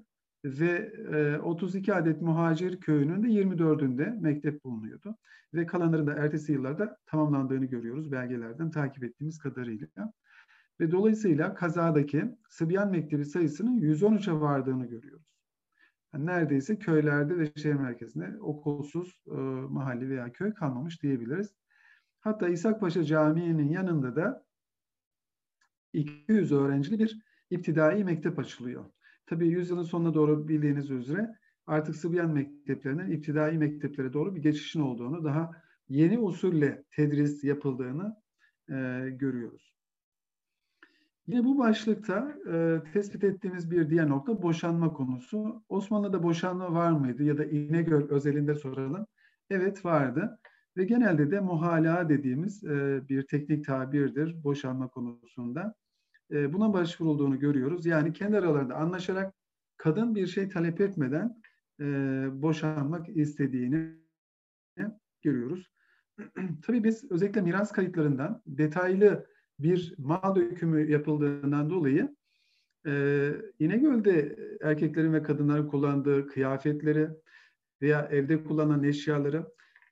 ve 0.44 0.92
32 1.40 1.94
adet 1.94 2.22
muhacir 2.22 2.80
köyünün 2.80 3.22
de 3.22 3.26
24'ünde 3.26 4.20
mektep 4.20 4.64
bulunuyordu. 4.64 5.16
Ve 5.54 5.66
kalanları 5.66 6.06
da 6.06 6.12
ertesi 6.12 6.52
yıllarda 6.52 6.98
tamamlandığını 7.06 7.64
görüyoruz 7.64 8.12
belgelerden 8.12 8.70
takip 8.70 9.04
ettiğimiz 9.04 9.38
kadarıyla. 9.38 10.12
Ve 10.80 10.90
dolayısıyla 10.90 11.54
kazadaki 11.54 12.24
Sıbyan 12.48 12.90
Mektebi 12.90 13.24
sayısının 13.24 13.80
113'e 13.80 14.40
vardığını 14.40 14.86
görüyoruz. 14.86 15.32
Yani 16.14 16.26
neredeyse 16.26 16.78
köylerde 16.78 17.38
ve 17.38 17.52
şehir 17.56 17.74
merkezinde 17.74 18.38
okulsuz 18.40 19.22
e, 19.26 19.32
mahalle 19.70 20.08
veya 20.08 20.32
köy 20.32 20.54
kalmamış 20.54 21.02
diyebiliriz. 21.02 21.54
Hatta 22.22 22.48
İshak 22.48 22.80
Paşa 22.80 23.04
Camii'nin 23.04 23.68
yanında 23.68 24.16
da 24.16 24.44
200 25.92 26.52
öğrencili 26.52 26.98
bir 26.98 27.22
iptidai 27.50 28.04
mektep 28.04 28.38
açılıyor. 28.38 28.84
Tabii 29.26 29.48
yüzyılın 29.48 29.82
sonuna 29.82 30.14
doğru 30.14 30.48
bildiğiniz 30.48 30.90
üzere 30.90 31.28
artık 31.66 31.96
Sıbyan 31.96 32.30
mekteplerinden 32.30 33.10
iptidai 33.10 33.58
mekteplere 33.58 34.12
doğru 34.12 34.34
bir 34.34 34.42
geçişin 34.42 34.80
olduğunu, 34.80 35.24
daha 35.24 35.50
yeni 35.88 36.18
usulle 36.18 36.84
tedris 36.90 37.44
yapıldığını 37.44 38.16
e, 38.68 38.74
görüyoruz. 39.10 39.72
Yine 41.26 41.44
bu 41.44 41.58
başlıkta 41.58 42.36
e, 42.52 42.82
tespit 42.92 43.24
ettiğimiz 43.24 43.70
bir 43.70 43.90
diğer 43.90 44.08
nokta 44.08 44.42
boşanma 44.42 44.92
konusu. 44.92 45.62
Osmanlı'da 45.68 46.22
boşanma 46.22 46.74
var 46.74 46.92
mıydı 46.92 47.22
ya 47.22 47.38
da 47.38 47.44
İnegöl 47.44 48.10
özelinde 48.10 48.54
soralım. 48.54 49.06
Evet 49.50 49.84
vardı 49.84 50.38
ve 50.76 50.84
genelde 50.84 51.30
de 51.30 51.40
muhala 51.40 52.08
dediğimiz 52.08 52.64
e, 52.64 53.08
bir 53.08 53.26
teknik 53.26 53.64
tabirdir 53.64 54.44
boşanma 54.44 54.88
konusunda. 54.88 55.74
E, 56.30 56.52
buna 56.52 56.72
başvurulduğunu 56.72 57.38
görüyoruz. 57.38 57.86
Yani 57.86 58.12
kendi 58.12 58.38
aralarında 58.38 58.74
anlaşarak 58.74 59.34
kadın 59.76 60.14
bir 60.14 60.26
şey 60.26 60.48
talep 60.48 60.80
etmeden 60.80 61.42
e, 61.80 61.84
boşanmak 62.42 63.08
istediğini 63.08 64.02
görüyoruz. 65.22 65.70
Tabii 66.62 66.84
biz 66.84 67.10
özellikle 67.10 67.40
miras 67.40 67.72
kayıtlarından 67.72 68.42
detaylı 68.46 69.26
bir 69.58 69.94
mal 69.98 70.34
dökümü 70.36 70.90
yapıldığından 70.90 71.70
dolayı 71.70 72.16
e, 72.86 73.32
İnegöl'de 73.58 74.36
erkeklerin 74.62 75.12
ve 75.12 75.22
kadınların 75.22 75.68
kullandığı 75.68 76.26
kıyafetleri 76.26 77.08
veya 77.82 78.08
evde 78.10 78.44
kullanılan 78.44 78.82
eşyaları 78.82 79.46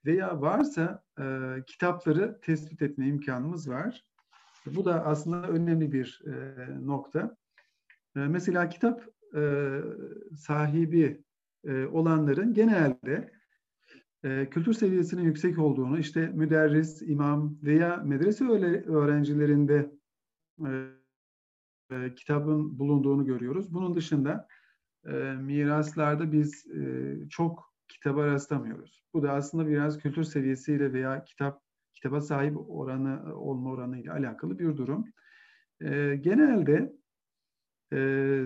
veya 0.06 0.40
varsa 0.40 1.02
e, 1.20 1.24
kitapları 1.66 2.40
tespit 2.40 2.82
etme 2.82 3.06
imkanımız 3.06 3.68
var. 3.68 4.04
Bu 4.66 4.84
da 4.84 5.06
aslında 5.06 5.48
önemli 5.48 5.92
bir 5.92 6.22
e, 6.26 6.66
nokta. 6.86 7.36
E, 8.16 8.20
mesela 8.20 8.68
kitap 8.68 9.04
e, 9.36 9.70
sahibi 10.36 11.24
e, 11.64 11.84
olanların 11.84 12.54
genelde 12.54 13.32
e, 14.24 14.50
kültür 14.50 14.72
seviyesinin 14.72 15.22
yüksek 15.22 15.58
olduğunu, 15.58 15.98
işte 15.98 16.26
müderris, 16.26 17.02
imam 17.02 17.58
veya 17.62 17.96
medrese 17.96 18.44
öğrencilerinde 18.88 19.92
e, 20.66 20.70
e, 21.90 22.14
kitabın 22.14 22.78
bulunduğunu 22.78 23.26
görüyoruz. 23.26 23.74
Bunun 23.74 23.94
dışında 23.94 24.48
e, 25.06 25.12
miraslarda 25.40 26.32
biz 26.32 26.66
e, 26.66 27.16
çok 27.28 27.69
kitaba 27.90 28.26
rastlamıyoruz. 28.26 29.02
Bu 29.14 29.22
da 29.22 29.32
aslında 29.32 29.68
biraz 29.68 29.98
kültür 29.98 30.24
seviyesiyle 30.24 30.92
veya 30.92 31.24
kitap 31.24 31.62
kitaba 31.94 32.20
sahip 32.20 32.56
oranı 32.68 33.36
olma 33.36 33.70
oranı 33.70 33.98
ile 34.00 34.12
alakalı 34.12 34.58
bir 34.58 34.76
durum. 34.76 35.04
E, 35.80 36.16
genelde 36.20 36.92
e, 37.92 37.98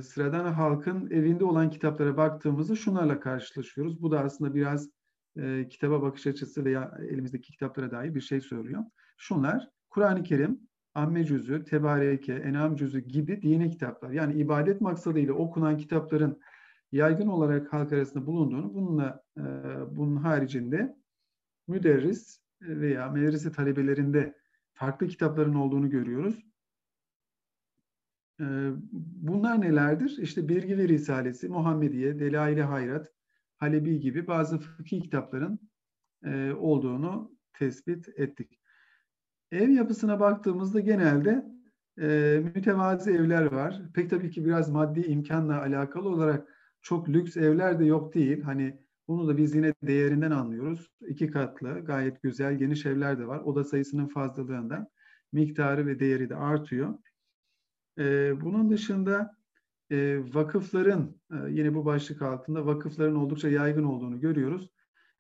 sıradan 0.03 0.53
halkın 0.53 1.11
evinde 1.11 1.45
olan 1.45 1.71
kitaplara 1.71 2.17
baktığımızda 2.17 2.77
şunlarla 2.77 3.21
karşılaşıyoruz. 3.21 4.03
Bu 4.03 4.11
da 4.11 4.21
aslında 4.21 4.55
biraz 4.55 4.91
e, 5.37 5.69
kitaba 5.69 6.03
bakış 6.03 6.27
açısı 6.27 6.65
veya 6.65 6.99
elimizdeki 7.11 7.53
kitaplara 7.53 7.91
dair 7.91 8.15
bir 8.15 8.21
şey 8.21 8.41
söylüyor. 8.41 8.85
Şunlar 9.17 9.69
Kur'an-ı 9.91 10.23
Kerim, 10.23 10.61
Amme 10.95 11.25
Cüzü, 11.25 11.65
Tebareke, 11.65 12.35
Enam 12.35 12.77
Cüzü 12.77 13.01
gibi 13.01 13.43
dini 13.43 13.71
kitaplar. 13.71 14.11
Yani 14.11 14.35
ibadet 14.35 14.81
maksadıyla 14.81 15.35
okunan 15.35 15.77
kitapların 15.77 16.41
yaygın 16.95 17.27
olarak 17.27 17.73
halk 17.73 17.93
arasında 17.93 18.27
bulunduğunu, 18.27 18.75
bununla 18.75 19.25
e, 19.39 19.43
bunun 19.97 20.17
haricinde 20.17 20.97
müderris 21.69 22.41
veya 22.63 23.11
medrese 23.11 23.53
talebelerinde 23.53 24.35
farklı 24.75 25.09
kitapların 25.09 25.55
olduğunu 25.55 25.91
görüyoruz. 25.91 26.47
E, 28.41 28.45
bunlar 29.23 29.61
nelerdir? 29.61 30.19
İşte 30.19 30.49
Bilgi 30.49 30.79
ve 30.79 30.89
Risalesi, 30.89 31.49
Muhammediye, 31.49 32.19
Delail-i 32.19 32.63
Hayrat, 32.63 33.13
Halebi 33.57 34.01
gibi 34.01 34.27
bazı 34.27 34.59
fıkhi 34.59 35.03
kitapların 35.03 35.59
e, 36.25 36.53
olduğunu 36.53 37.37
tespit 37.53 38.09
ettik. 38.09 38.61
Ev 39.53 39.69
yapısına 39.69 40.21
baktığımızda 40.21 40.81
genelde 40.81 41.47
e, 42.01 42.41
mütevazi 42.55 43.11
evler 43.11 43.45
var. 43.45 43.83
Pek 43.95 44.11
tabii 44.11 44.31
ki 44.31 44.45
biraz 44.45 44.71
maddi 44.71 45.01
imkanla 45.01 45.61
alakalı 45.61 46.09
olarak 46.09 46.54
çok 46.85 47.09
lüks 47.09 47.37
evler 47.37 47.81
de 47.81 47.85
yok 47.85 48.15
değil. 48.15 48.43
Hani 48.43 48.79
bunu 49.09 49.29
da 49.29 49.37
biz 49.37 49.55
yine 49.55 49.75
değerinden 49.83 50.31
anlıyoruz. 50.31 50.91
İki 51.09 51.31
katlı, 51.31 51.81
gayet 51.81 52.23
güzel, 52.23 52.59
geniş 52.59 52.87
evler 52.87 53.19
de 53.19 53.27
var. 53.27 53.41
Oda 53.41 53.65
sayısının 53.65 54.09
fazlalığından 54.09 54.89
miktarı 55.33 55.87
ve 55.87 56.01
değeri 56.01 56.29
de 56.29 56.37
artıyor. 56.37 56.95
E, 57.99 58.33
bunun 58.41 58.71
dışında 58.71 59.37
e, 59.91 60.19
vakıfların 60.35 61.21
e, 61.33 61.37
yine 61.51 61.75
bu 61.75 61.85
başlık 61.85 62.23
altında 62.23 62.67
vakıfların 62.67 63.17
oldukça 63.17 63.49
yaygın 63.49 63.85
olduğunu 63.85 64.21
görüyoruz. 64.21 64.71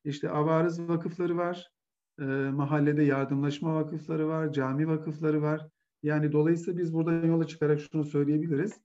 İşte 0.04 0.30
avarız 0.30 0.88
vakıfları 0.88 1.36
var, 1.36 1.72
e, 2.20 2.24
mahallede 2.52 3.02
yardımlaşma 3.02 3.74
vakıfları 3.74 4.28
var, 4.28 4.52
cami 4.52 4.88
vakıfları 4.88 5.42
var. 5.42 5.68
Yani 6.02 6.32
dolayısıyla 6.32 6.78
biz 6.78 6.94
buradan 6.94 7.26
yola 7.26 7.46
çıkarak 7.46 7.80
şunu 7.80 8.04
söyleyebiliriz. 8.04 8.80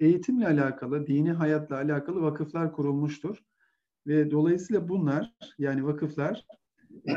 Eğitimle 0.00 0.46
alakalı, 0.46 1.06
dini 1.06 1.32
hayatla 1.32 1.76
alakalı 1.76 2.22
vakıflar 2.22 2.72
kurulmuştur. 2.72 3.36
Ve 4.06 4.30
dolayısıyla 4.30 4.88
bunlar 4.88 5.34
yani 5.58 5.84
vakıflar 5.84 6.46
e, 7.06 7.16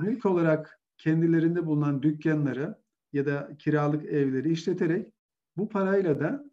mülk 0.00 0.26
olarak 0.26 0.80
kendilerinde 0.98 1.66
bulunan 1.66 2.02
dükkanları 2.02 2.78
ya 3.12 3.26
da 3.26 3.56
kiralık 3.58 4.04
evleri 4.04 4.52
işleterek 4.52 5.12
bu 5.56 5.68
parayla 5.68 6.20
da 6.20 6.44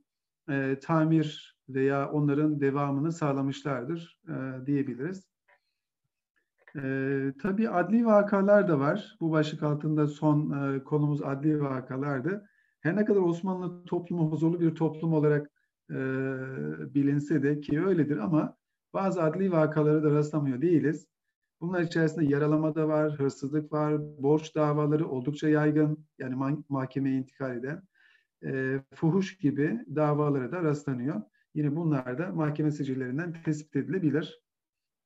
e, 0.50 0.80
tamir 0.82 1.58
veya 1.70 2.12
onların 2.12 2.62
devamını 2.62 3.12
sağlamışlardır 3.12 4.20
e, 4.28 4.66
diyebiliriz. 4.66 5.32
E, 6.76 7.34
tabii 7.42 7.70
adli 7.70 8.06
vakalar 8.06 8.68
da 8.68 8.80
var. 8.80 9.18
Bu 9.22 9.32
başlık 9.32 9.64
altında 9.64 10.08
son 10.08 10.52
e, 10.52 10.84
konumuz 10.84 11.22
adli 11.22 11.62
vakalardı. 11.62 12.50
Her 12.80 12.96
ne 12.96 13.06
kadar 13.06 13.22
Osmanlı 13.22 13.86
toplumu 13.86 14.32
huzurlu 14.32 14.60
bir 14.60 14.76
toplum 14.76 15.14
olarak 15.14 15.52
e, 15.92 15.96
bilinse 16.94 17.44
de 17.44 17.62
ki 17.62 17.86
öyledir 17.86 18.18
ama 18.18 18.58
bazı 18.94 19.24
adli 19.24 19.52
vakaları 19.52 20.04
da 20.04 20.12
rastlamıyor 20.12 20.62
değiliz. 20.62 21.08
Bunlar 21.62 21.82
içerisinde 21.82 22.26
yaralama 22.26 22.76
da 22.76 22.88
var, 22.88 23.12
hırsızlık 23.12 23.72
var, 23.72 24.02
borç 24.24 24.56
davaları 24.56 25.08
oldukça 25.08 25.50
yaygın 25.50 26.06
yani 26.20 26.62
mahkemeye 26.70 27.18
intikal 27.18 27.58
eden 27.58 27.84
e, 28.46 28.82
fuhuş 28.96 29.38
gibi 29.38 29.80
davalara 29.96 30.52
da 30.52 30.64
rastlanıyor. 30.64 31.22
Yine 31.56 31.76
bunlar 31.76 32.18
da 32.18 32.28
mahkeme 32.28 32.72
sicillerinden 32.72 33.44
tespit 33.44 33.76
edilebilir 33.76 34.42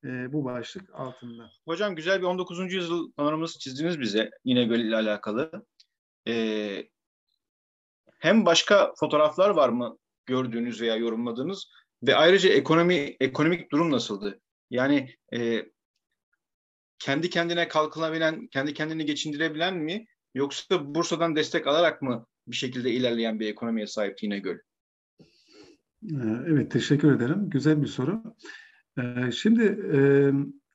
e, 0.04 0.32
bu 0.32 0.44
başlık 0.44 0.94
altında. 0.94 1.50
Hocam 1.64 1.96
güzel 1.96 2.20
bir 2.20 2.26
19. 2.26 2.72
yüzyıl 2.72 3.12
panoraması 3.12 3.58
çizdiniz 3.58 4.00
bize 4.00 4.30
İnegöl 4.44 4.80
ile 4.80 4.96
alakalı. 4.96 5.66
E, 6.28 6.34
hem 8.18 8.46
başka 8.46 8.92
fotoğraflar 8.96 9.50
var 9.50 9.68
mı 9.68 9.98
gördüğünüz 10.26 10.80
veya 10.80 10.96
yorumladığınız 10.96 11.70
ve 12.02 12.16
ayrıca 12.16 12.50
ekonomi 12.50 13.16
ekonomik 13.20 13.72
durum 13.72 13.90
nasıldı? 13.90 14.40
Yani 14.70 15.10
e, 15.34 15.66
kendi 16.98 17.30
kendine 17.30 17.68
kalkınabilen, 17.68 18.46
kendi 18.46 18.74
kendini 18.74 19.04
geçindirebilen 19.06 19.76
mi 19.76 20.06
yoksa 20.34 20.94
Bursa'dan 20.94 21.36
destek 21.36 21.66
alarak 21.66 22.02
mı 22.02 22.26
bir 22.48 22.56
şekilde 22.56 22.90
ilerleyen 22.90 23.40
bir 23.40 23.48
ekonomiye 23.48 23.86
sahip 23.86 24.22
İnegöl? 24.22 24.58
Ee, 26.02 26.16
evet, 26.46 26.70
teşekkür 26.70 27.16
ederim. 27.16 27.50
Güzel 27.50 27.82
bir 27.82 27.86
soru. 27.86 28.22
Ee, 28.98 29.32
şimdi 29.32 29.62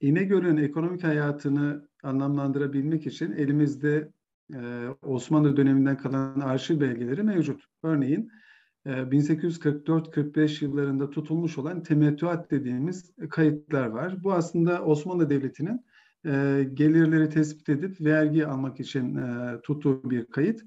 İnegöl'ün 0.02 0.58
ekonomik 0.58 1.04
hayatını 1.04 1.90
anlamlandırabilmek 2.04 3.08
için 3.08 3.32
elimizde 3.32 4.12
Osmanlı 5.02 5.58
döneminden 5.58 5.98
kalan 5.98 6.40
arşiv 6.40 6.82
belgeleri 6.82 7.24
mevcut. 7.24 7.64
Örneğin 7.84 8.32
1844-45 8.86 10.64
e, 10.64 10.66
yıllarında 10.66 11.10
tutulmuş 11.10 11.58
olan 11.58 11.84
temettüat 11.84 12.52
dediğimiz 12.52 13.12
kayıtlar 13.30 13.88
var. 13.88 14.24
Bu 14.24 14.34
aslında 14.34 14.84
Osmanlı 14.84 15.30
Devleti'nin 15.30 15.86
gelirleri 16.74 17.30
tespit 17.30 17.70
edip 17.70 18.02
vergi 18.02 18.48
almak 18.48 18.80
için 18.80 19.20
tuttuğu 19.64 20.10
bir 20.10 20.26
kayıt. 20.26 20.62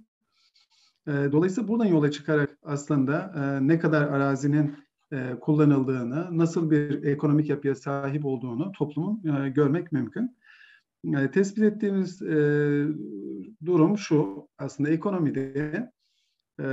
E, 1.06 1.12
dolayısıyla 1.32 1.68
buradan 1.68 1.84
yola 1.84 2.10
çıkarak 2.10 2.58
aslında 2.62 3.34
e, 3.36 3.68
ne 3.68 3.78
kadar 3.78 4.02
arazinin 4.02 4.76
e, 5.12 5.34
kullanıldığını, 5.40 6.38
nasıl 6.38 6.70
bir 6.70 7.02
ekonomik 7.02 7.48
yapıya 7.48 7.74
sahip 7.74 8.24
olduğunu 8.24 8.72
toplumun 8.72 9.22
e, 9.24 9.48
görmek 9.48 9.92
mümkün. 9.92 10.36
E, 11.04 11.30
tespit 11.30 11.64
ettiğimiz 11.64 12.22
e, 12.22 12.36
durum 13.66 13.98
şu, 13.98 14.48
aslında 14.58 14.90
ekonomide 14.90 15.90
e, 16.60 16.66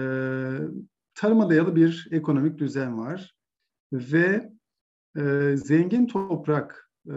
tarıma 1.15 1.49
dayalı 1.49 1.75
bir 1.75 2.07
ekonomik 2.11 2.57
düzen 2.57 2.97
var 2.97 3.35
ve 3.93 4.51
e, 5.17 5.55
zengin 5.57 6.07
toprak 6.07 6.91
e, 7.07 7.15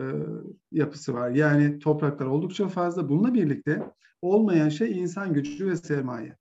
yapısı 0.73 1.15
var. 1.15 1.31
Yani 1.31 1.79
topraklar 1.79 2.27
oldukça 2.27 2.69
fazla. 2.69 3.09
Bununla 3.09 3.35
birlikte 3.35 3.83
olmayan 4.23 4.69
şey 4.69 4.99
insan 4.99 5.35
gücü 5.35 5.67
ve 5.67 5.77
sermaye. 5.77 6.37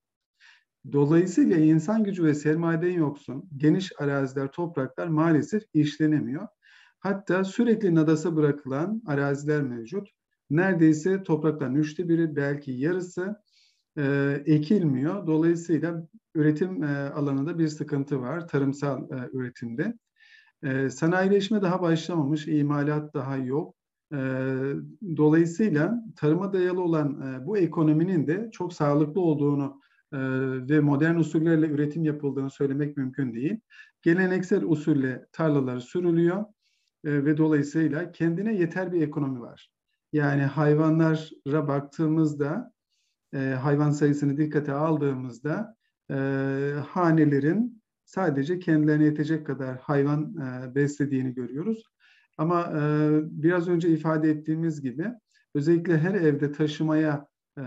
Dolayısıyla 0.92 1.56
insan 1.56 2.04
gücü 2.04 2.24
ve 2.24 2.34
sermayeden 2.34 2.92
yoksun 2.92 3.48
geniş 3.56 3.92
araziler, 3.98 4.52
topraklar 4.52 5.06
maalesef 5.06 5.62
işlenemiyor. 5.74 6.48
Hatta 6.98 7.44
sürekli 7.44 7.94
nadasa 7.94 8.36
bırakılan 8.36 9.02
araziler 9.06 9.62
mevcut. 9.62 10.08
Neredeyse 10.50 11.22
toprakların 11.22 11.74
üçte 11.74 12.08
biri 12.08 12.36
belki 12.36 12.72
yarısı 12.72 13.36
e, 13.98 14.42
ekilmiyor. 14.46 15.26
Dolayısıyla 15.26 16.08
üretim 16.34 16.82
e, 16.82 17.10
alanında 17.10 17.58
bir 17.58 17.68
sıkıntı 17.68 18.20
var, 18.20 18.48
tarımsal 18.48 19.02
e, 19.10 19.28
üretimde. 19.32 19.94
E, 20.62 20.90
sanayileşme 20.90 21.62
daha 21.62 21.82
başlamamış, 21.82 22.48
imalat 22.48 23.14
daha 23.14 23.36
yok. 23.36 23.74
E, 24.12 24.18
dolayısıyla 25.16 26.04
tarıma 26.16 26.52
dayalı 26.52 26.82
olan 26.82 27.20
e, 27.22 27.46
bu 27.46 27.58
ekonominin 27.58 28.26
de 28.26 28.48
çok 28.52 28.72
sağlıklı 28.72 29.20
olduğunu 29.20 29.80
e, 30.12 30.18
ve 30.68 30.80
modern 30.80 31.16
usullerle 31.16 31.66
üretim 31.68 32.04
yapıldığını 32.04 32.50
söylemek 32.50 32.96
mümkün 32.96 33.34
değil. 33.34 33.60
Geleneksel 34.02 34.64
usulle 34.64 35.26
tarlalar 35.32 35.80
sürülüyor 35.80 36.44
e, 37.04 37.24
ve 37.24 37.36
dolayısıyla 37.36 38.12
kendine 38.12 38.54
yeter 38.54 38.92
bir 38.92 39.02
ekonomi 39.02 39.40
var. 39.40 39.70
Yani 40.12 40.42
hayvanlara 40.42 41.68
baktığımızda, 41.68 42.73
e, 43.34 43.38
hayvan 43.38 43.90
sayısını 43.90 44.36
dikkate 44.36 44.72
aldığımızda 44.72 45.76
e, 46.10 46.14
hanelerin 46.88 47.82
sadece 48.04 48.58
kendilerine 48.58 49.04
yetecek 49.04 49.46
kadar 49.46 49.78
hayvan 49.78 50.36
e, 50.36 50.74
beslediğini 50.74 51.34
görüyoruz. 51.34 51.84
Ama 52.38 52.62
e, 52.62 53.10
biraz 53.22 53.68
önce 53.68 53.88
ifade 53.88 54.30
ettiğimiz 54.30 54.82
gibi 54.82 55.08
özellikle 55.54 55.98
her 55.98 56.14
evde 56.14 56.52
taşımaya 56.52 57.26
e, 57.58 57.62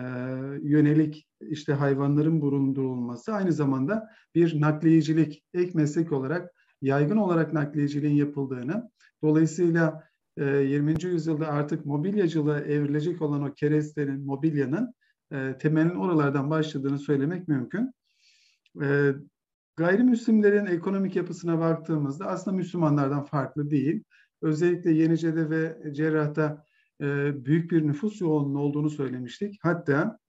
yönelik 0.61 1.27
işte 1.41 1.73
hayvanların 1.73 2.41
bulundurulması 2.41 3.33
aynı 3.33 3.53
zamanda 3.53 4.09
bir 4.35 4.61
nakliyecilik 4.61 5.43
ek 5.53 5.71
meslek 5.75 6.11
olarak 6.11 6.51
yaygın 6.81 7.17
olarak 7.17 7.53
nakliyeciliğin 7.53 8.15
yapıldığını 8.15 8.91
dolayısıyla 9.23 10.03
e, 10.37 10.45
20. 10.45 11.03
yüzyılda 11.03 11.47
artık 11.47 11.85
mobilyacılığa 11.85 12.59
evrilecek 12.59 13.21
olan 13.21 13.43
o 13.43 13.53
kerestenin, 13.53 14.25
mobilyanın 14.25 14.93
e, 15.31 15.57
temelin 15.57 15.95
oralardan 15.95 16.49
başladığını 16.49 16.99
söylemek 16.99 17.47
mümkün. 17.47 17.93
E, 18.81 19.11
gayrimüslimlerin 19.75 20.65
ekonomik 20.65 21.15
yapısına 21.15 21.59
baktığımızda 21.59 22.25
aslında 22.25 22.57
Müslümanlardan 22.57 23.23
farklı 23.23 23.69
değil. 23.69 24.03
Özellikle 24.41 24.91
Yenice'de 24.91 25.49
ve 25.49 25.93
Cerrah'ta 25.93 26.65
e, 27.01 27.05
büyük 27.45 27.71
bir 27.71 27.87
nüfus 27.87 28.21
yoğunluğu 28.21 28.59
olduğunu 28.59 28.89
söylemiştik. 28.89 29.59
Hatta 29.61 30.19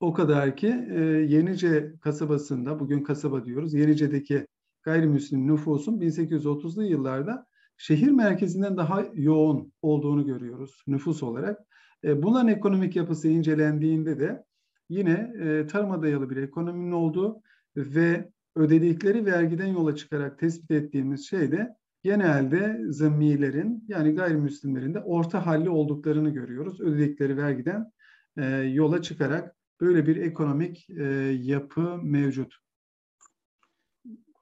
o 0.00 0.12
kadar 0.12 0.56
ki 0.56 0.86
e, 0.90 1.00
Yenice 1.04 1.92
kasabasında, 2.00 2.80
bugün 2.80 3.02
kasaba 3.02 3.44
diyoruz, 3.44 3.74
Yenice'deki 3.74 4.46
gayrimüslim 4.82 5.46
nüfusun 5.46 6.00
1830'lu 6.00 6.84
yıllarda 6.84 7.46
şehir 7.76 8.10
merkezinden 8.10 8.76
daha 8.76 9.04
yoğun 9.14 9.72
olduğunu 9.82 10.26
görüyoruz 10.26 10.82
nüfus 10.86 11.22
olarak. 11.22 11.60
E, 12.04 12.22
bunların 12.22 12.48
ekonomik 12.48 12.96
yapısı 12.96 13.28
incelendiğinde 13.28 14.20
de 14.20 14.44
yine 14.88 15.32
e, 15.40 15.66
tarıma 15.66 16.02
dayalı 16.02 16.30
bir 16.30 16.36
ekonominin 16.36 16.92
olduğu 16.92 17.42
ve 17.76 18.30
ödedikleri 18.56 19.26
vergiden 19.26 19.66
yola 19.66 19.96
çıkarak 19.96 20.38
tespit 20.38 20.70
ettiğimiz 20.70 21.28
şey 21.28 21.52
de 21.52 21.76
genelde 22.02 22.84
zımmilerin 22.88 23.84
yani 23.88 24.14
gayrimüslimlerin 24.14 24.94
de 24.94 25.00
orta 25.00 25.46
halli 25.46 25.70
olduklarını 25.70 26.30
görüyoruz. 26.30 26.80
Ödedikleri 26.80 27.36
vergiden 27.36 27.92
e, 28.36 28.46
yola 28.56 29.02
çıkarak 29.02 29.56
böyle 29.80 30.06
bir 30.06 30.16
ekonomik 30.16 30.90
e, 30.90 31.04
yapı 31.42 31.98
mevcut. 32.02 32.54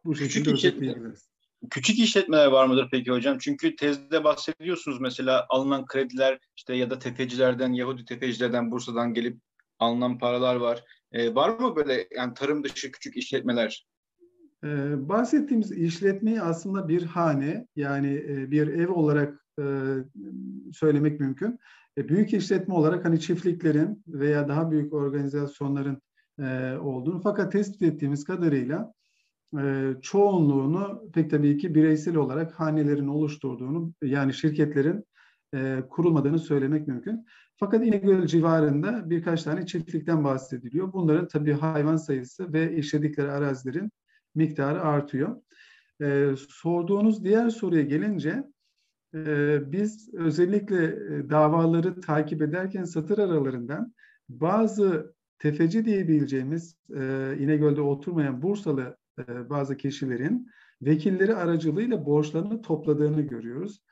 Bu 0.05 0.15
şekilde 0.15 0.53
özetleyebiliriz. 0.53 1.36
Küçük 1.71 1.99
işletmeler 1.99 2.47
var 2.47 2.67
mıdır 2.67 2.89
peki 2.91 3.11
hocam? 3.11 3.39
Çünkü 3.39 3.77
tezde 3.77 4.25
bahsediyorsunuz 4.25 5.01
mesela 5.01 5.47
alınan 5.49 5.87
krediler 5.87 6.39
işte 6.57 6.75
ya 6.75 6.91
da 6.91 6.99
tefecilerden, 6.99 7.73
Yahudi 7.73 8.05
tefecilerden, 8.05 8.71
Bursa'dan 8.71 9.15
gelip 9.15 9.41
alınan 9.79 10.19
paralar 10.19 10.57
var. 10.57 10.85
Ee, 11.13 11.35
var 11.35 11.59
mı 11.59 11.77
böyle 11.77 12.09
yani 12.17 12.35
tarım 12.35 12.65
dışı 12.65 12.93
küçük 12.93 13.17
işletmeler? 13.17 13.87
Ee, 14.65 15.09
bahsettiğimiz 15.09 15.73
işletmeyi 15.73 16.41
aslında 16.41 16.89
bir 16.89 17.03
hane 17.03 17.67
yani 17.77 18.15
e, 18.29 18.51
bir 18.51 18.69
ev 18.69 18.93
olarak 18.93 19.45
e, 19.61 19.65
söylemek 20.73 21.21
mümkün. 21.21 21.59
E, 21.99 22.09
büyük 22.09 22.33
işletme 22.33 22.75
olarak 22.75 23.05
hani 23.05 23.21
çiftliklerin 23.21 24.03
veya 24.07 24.49
daha 24.49 24.71
büyük 24.71 24.93
organizasyonların 24.93 26.03
e, 26.41 26.77
olduğunu 26.77 27.21
fakat 27.21 27.53
tespit 27.53 27.83
ettiğimiz 27.83 28.25
kadarıyla 28.25 28.93
e, 29.59 29.95
çoğunluğunu 30.03 31.11
pek 31.15 31.31
tabii 31.31 31.59
ki 31.59 31.75
bireysel 31.75 32.17
olarak 32.17 32.61
hanelerin 32.61 33.09
oluşturduğunu 33.09 33.93
yani 34.03 34.35
şirketlerin 34.35 35.05
e, 35.55 35.83
kurulmadığını 35.91 36.39
söylemek 36.39 36.89
mümkün. 36.89 37.27
Fakat 37.57 37.87
İnegöl 37.87 38.27
civarında 38.27 39.11
birkaç 39.11 39.43
tane 39.43 39.67
çiftlikten 39.67 40.25
bahsediliyor. 40.25 40.93
Bunların 40.93 41.29
tabii 41.29 41.53
hayvan 41.53 41.97
sayısı 41.97 42.53
ve 42.53 42.77
işledikleri 42.77 43.31
arazilerin 43.31 43.91
miktarı 44.35 44.83
artıyor. 44.83 45.37
E, 46.03 46.31
sorduğunuz 46.49 47.25
diğer 47.25 47.51
soruya 47.51 47.83
gelince 47.83 48.45
e, 49.15 49.59
biz 49.73 50.15
özellikle 50.15 50.85
e, 50.85 51.31
davaları 51.31 52.01
takip 52.01 52.43
ederken 52.43 52.85
satır 52.85 53.19
aralarından 53.19 53.95
bazı 54.29 55.15
tefeci 55.39 55.85
diyebileceğimiz 55.85 56.77
e, 56.97 57.35
İnegöl'de 57.39 57.81
oturmayan 57.81 58.43
Bursalı 58.43 58.97
e, 59.19 59.51
bazı 59.51 59.77
kişilerin 59.77 60.49
vekilleri 60.83 61.35
aracılığıyla 61.35 62.07
borçlarını 62.07 62.63
topladığını 62.63 63.21
görüyoruz. 63.21 63.83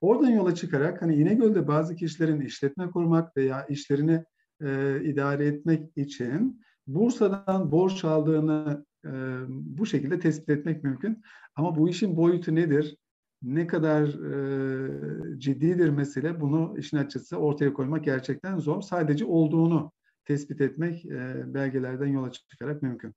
Oradan 0.00 0.30
yola 0.30 0.54
çıkarak 0.54 1.02
hani 1.02 1.14
İnegöl'de 1.14 1.68
bazı 1.68 1.96
kişilerin 1.96 2.40
işletme 2.40 2.90
kurmak 2.90 3.36
veya 3.36 3.66
işlerini 3.66 4.24
e, 4.62 5.00
idare 5.04 5.46
etmek 5.46 5.96
için 5.96 6.62
Bursa'dan 6.86 7.72
borç 7.72 8.04
aldığını 8.04 8.86
e, 9.04 9.10
bu 9.48 9.86
şekilde 9.86 10.18
tespit 10.18 10.48
etmek 10.48 10.84
mümkün. 10.84 11.22
Ama 11.54 11.76
bu 11.76 11.88
işin 11.88 12.16
boyutu 12.16 12.54
nedir? 12.54 12.96
Ne 13.42 13.66
kadar 13.66 14.02
e, 14.04 15.38
ciddidir 15.38 15.88
mesele? 15.88 16.40
Bunu 16.40 16.74
işin 16.78 16.96
açıkçası 16.96 17.36
ortaya 17.36 17.72
koymak 17.72 18.04
gerçekten 18.04 18.58
zor. 18.58 18.80
Sadece 18.80 19.24
olduğunu 19.24 19.92
tespit 20.24 20.60
etmek 20.60 21.04
e, 21.06 21.54
belgelerden 21.54 22.06
yola 22.06 22.30
çıkarak 22.30 22.82
mümkün. 22.82 23.14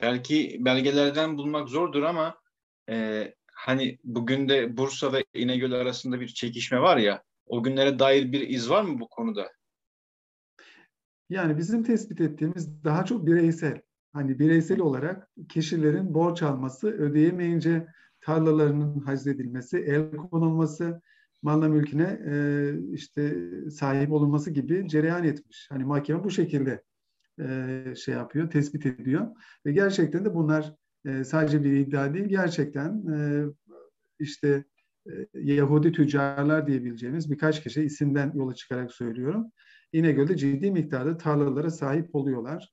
Belki 0.00 0.56
belgelerden 0.60 1.38
bulmak 1.38 1.68
zordur 1.68 2.02
ama 2.02 2.38
e, 2.88 3.34
hani 3.52 3.98
bugün 4.04 4.48
de 4.48 4.76
Bursa 4.76 5.12
ve 5.12 5.24
İnegöl 5.34 5.72
arasında 5.72 6.20
bir 6.20 6.28
çekişme 6.28 6.80
var 6.80 6.96
ya, 6.96 7.22
o 7.46 7.62
günlere 7.62 7.98
dair 7.98 8.32
bir 8.32 8.48
iz 8.48 8.70
var 8.70 8.82
mı 8.82 9.00
bu 9.00 9.08
konuda? 9.08 9.52
Yani 11.30 11.58
bizim 11.58 11.82
tespit 11.82 12.20
ettiğimiz 12.20 12.84
daha 12.84 13.04
çok 13.04 13.26
bireysel. 13.26 13.80
Hani 14.12 14.38
bireysel 14.38 14.80
olarak 14.80 15.28
kişilerin 15.48 16.14
borç 16.14 16.42
alması, 16.42 16.88
ödeyemeyince 16.88 17.86
tarlalarının 18.20 19.00
hazledilmesi, 19.00 19.78
el 19.78 20.16
konulması, 20.16 21.02
malına 21.42 21.68
mülküne 21.68 22.20
e, 22.30 22.34
işte 22.92 23.36
sahip 23.70 24.12
olunması 24.12 24.50
gibi 24.50 24.88
cereyan 24.88 25.24
etmiş. 25.24 25.66
Hani 25.70 25.84
mahkeme 25.84 26.24
bu 26.24 26.30
şekilde 26.30 26.82
e, 27.40 27.94
şey 27.96 28.14
yapıyor, 28.14 28.50
tespit 28.50 28.86
ediyor. 28.86 29.26
Ve 29.66 29.72
gerçekten 29.72 30.24
de 30.24 30.34
bunlar 30.34 30.74
e, 31.06 31.24
sadece 31.24 31.64
bir 31.64 31.72
iddia 31.72 32.14
değil, 32.14 32.26
gerçekten 32.26 33.06
e, 33.12 33.44
işte 34.18 34.64
Yahudi 35.34 35.92
tüccarlar 35.92 36.66
diyebileceğimiz 36.66 37.30
birkaç 37.30 37.62
kişi 37.62 37.82
isimden 37.82 38.32
yola 38.34 38.54
çıkarak 38.54 38.92
söylüyorum. 38.92 39.46
İnegöl'de 39.92 40.36
ciddi 40.36 40.70
miktarda 40.70 41.16
tarlalara 41.16 41.70
sahip 41.70 42.14
oluyorlar. 42.14 42.72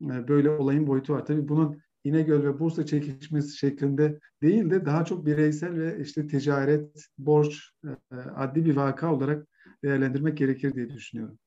Böyle 0.00 0.50
olayın 0.50 0.86
boyutu 0.86 1.12
var. 1.12 1.26
Tabii 1.26 1.48
bunun 1.48 1.78
İnegöl 2.04 2.44
ve 2.44 2.58
Bursa 2.58 2.86
çekişmesi 2.86 3.56
şeklinde 3.56 4.18
değil 4.42 4.70
de 4.70 4.86
daha 4.86 5.04
çok 5.04 5.26
bireysel 5.26 5.78
ve 5.78 6.00
işte 6.00 6.26
ticaret, 6.26 7.06
borç, 7.18 7.70
adli 8.34 8.64
bir 8.64 8.76
vaka 8.76 9.14
olarak 9.14 9.46
değerlendirmek 9.84 10.38
gerekir 10.38 10.74
diye 10.74 10.90
düşünüyorum. 10.90 11.38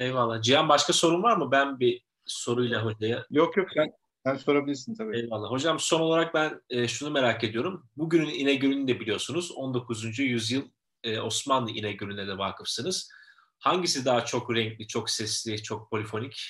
Eyvallah. 0.00 0.42
Cihan 0.42 0.68
başka 0.68 0.92
sorun 0.92 1.22
var 1.22 1.36
mı? 1.36 1.50
Ben 1.50 1.80
bir 1.80 2.04
soruyla 2.26 2.84
hocaya. 2.84 3.26
Yok 3.30 3.56
yok 3.56 3.68
sen, 3.74 3.92
sen 4.26 4.36
sorabilirsin 4.36 4.94
tabii. 4.94 5.16
Eyvallah. 5.16 5.50
Hocam 5.50 5.78
son 5.78 6.00
olarak 6.00 6.34
ben 6.34 6.60
e, 6.70 6.88
şunu 6.88 7.10
merak 7.10 7.44
ediyorum. 7.44 7.86
Bugünün 7.96 8.28
İnegöl'ünü 8.28 8.88
de 8.88 9.00
biliyorsunuz. 9.00 9.52
19. 9.52 10.18
yüzyıl 10.18 10.62
e, 11.04 11.20
Osmanlı 11.20 11.70
İnegöl'üne 11.70 12.26
de 12.26 12.38
vakıfsınız. 12.38 13.10
Hangisi 13.58 14.04
daha 14.04 14.24
çok 14.24 14.54
renkli, 14.54 14.86
çok 14.86 15.10
sesli, 15.10 15.62
çok 15.62 15.90
polifonik? 15.90 16.42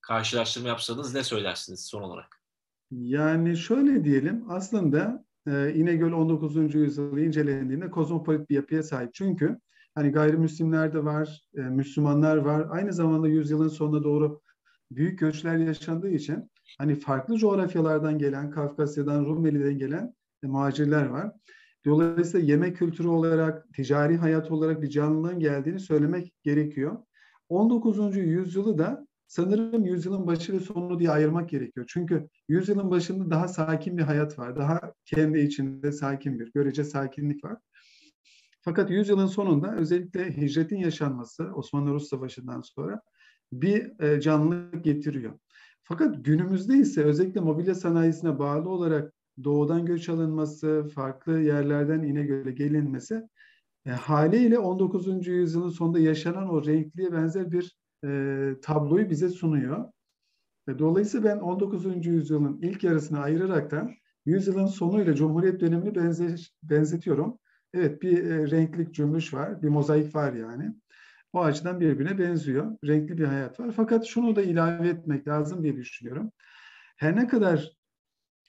Karşılaştırma 0.00 0.68
yapsanız 0.68 1.14
ne 1.14 1.24
söylersiniz 1.24 1.86
son 1.86 2.02
olarak? 2.02 2.42
Yani 2.90 3.56
şöyle 3.56 4.04
diyelim 4.04 4.44
aslında 4.50 5.24
e, 5.46 5.74
İnegöl 5.74 6.12
19. 6.12 6.74
yüzyılı 6.74 7.20
incelendiğinde 7.20 7.90
kozmopolit 7.90 8.50
bir 8.50 8.54
yapıya 8.54 8.82
sahip. 8.82 9.14
Çünkü 9.14 9.58
Hani 9.98 10.10
gayrimüslimler 10.10 10.92
de 10.92 11.04
var, 11.04 11.42
e, 11.56 11.60
Müslümanlar 11.60 12.36
var. 12.36 12.66
Aynı 12.70 12.92
zamanda 12.92 13.28
yüzyılın 13.28 13.68
sonuna 13.68 14.04
doğru 14.04 14.40
büyük 14.90 15.18
göçler 15.18 15.56
yaşandığı 15.56 16.10
için 16.10 16.50
hani 16.78 16.94
farklı 16.94 17.36
coğrafyalardan 17.38 18.18
gelen, 18.18 18.50
Kafkasya'dan, 18.50 19.24
Rumeli'den 19.24 19.78
gelen 19.78 20.14
e, 20.44 20.46
muhacirler 20.46 21.06
var. 21.06 21.32
Dolayısıyla 21.86 22.46
yemek 22.46 22.76
kültürü 22.76 23.08
olarak, 23.08 23.72
ticari 23.74 24.16
hayat 24.16 24.50
olarak 24.50 24.82
bir 24.82 24.90
canlılığın 24.90 25.40
geldiğini 25.40 25.80
söylemek 25.80 26.32
gerekiyor. 26.42 26.96
19. 27.48 28.16
yüzyılı 28.16 28.78
da 28.78 29.06
sanırım 29.26 29.84
yüzyılın 29.84 30.26
başı 30.26 30.52
ve 30.52 30.60
sonu 30.60 30.98
diye 30.98 31.10
ayırmak 31.10 31.48
gerekiyor. 31.48 31.86
Çünkü 31.88 32.28
yüzyılın 32.48 32.90
başında 32.90 33.30
daha 33.30 33.48
sakin 33.48 33.98
bir 33.98 34.02
hayat 34.02 34.38
var. 34.38 34.56
Daha 34.56 34.92
kendi 35.04 35.38
içinde 35.38 35.92
sakin 35.92 36.40
bir, 36.40 36.52
görece 36.52 36.84
sakinlik 36.84 37.44
var. 37.44 37.56
Fakat 38.68 38.90
yüzyılın 38.90 39.26
sonunda 39.26 39.76
özellikle 39.76 40.36
hicretin 40.36 40.76
yaşanması 40.76 41.44
Osmanlı-Rus 41.54 42.08
Savaşı'ndan 42.08 42.60
sonra 42.60 43.00
bir 43.52 44.00
e, 44.00 44.20
canlılık 44.20 44.84
getiriyor. 44.84 45.32
Fakat 45.82 46.24
günümüzde 46.24 46.76
ise 46.76 47.04
özellikle 47.04 47.40
mobilya 47.40 47.74
sanayisine 47.74 48.38
bağlı 48.38 48.68
olarak 48.68 49.12
doğudan 49.44 49.86
göç 49.86 50.08
alınması, 50.08 50.88
farklı 50.94 51.40
yerlerden 51.40 52.02
İnegöl'e 52.02 52.52
gelinmesi 52.52 53.22
e, 53.86 53.90
haliyle 53.90 54.58
19. 54.58 55.26
yüzyılın 55.26 55.70
sonunda 55.70 55.98
yaşanan 55.98 56.48
o 56.48 56.66
renkliye 56.66 57.12
benzer 57.12 57.52
bir 57.52 57.76
e, 58.04 58.60
tabloyu 58.62 59.10
bize 59.10 59.28
sunuyor. 59.28 59.84
E, 60.68 60.78
dolayısıyla 60.78 61.30
ben 61.30 61.40
19. 61.40 62.06
yüzyılın 62.06 62.58
ilk 62.62 62.84
yarısını 62.84 63.20
ayıraraktan 63.20 63.90
yüzyılın 64.26 64.66
sonuyla 64.66 65.14
Cumhuriyet 65.14 65.60
dönemini 65.60 65.94
benze, 65.94 66.34
benzetiyorum. 66.62 67.38
Evet 67.74 68.02
bir 68.02 68.24
e, 68.24 68.50
renklik 68.50 68.94
cümbüş 68.94 69.34
var, 69.34 69.62
bir 69.62 69.68
mozaik 69.68 70.14
var 70.14 70.32
yani. 70.32 70.74
O 71.32 71.40
açıdan 71.40 71.80
birbirine 71.80 72.18
benziyor. 72.18 72.76
Renkli 72.84 73.18
bir 73.18 73.24
hayat 73.24 73.60
var. 73.60 73.72
Fakat 73.76 74.06
şunu 74.06 74.36
da 74.36 74.42
ilave 74.42 74.88
etmek 74.88 75.28
lazım 75.28 75.62
diye 75.62 75.76
düşünüyorum. 75.76 76.32
Her 76.96 77.16
ne 77.16 77.28
kadar 77.28 77.72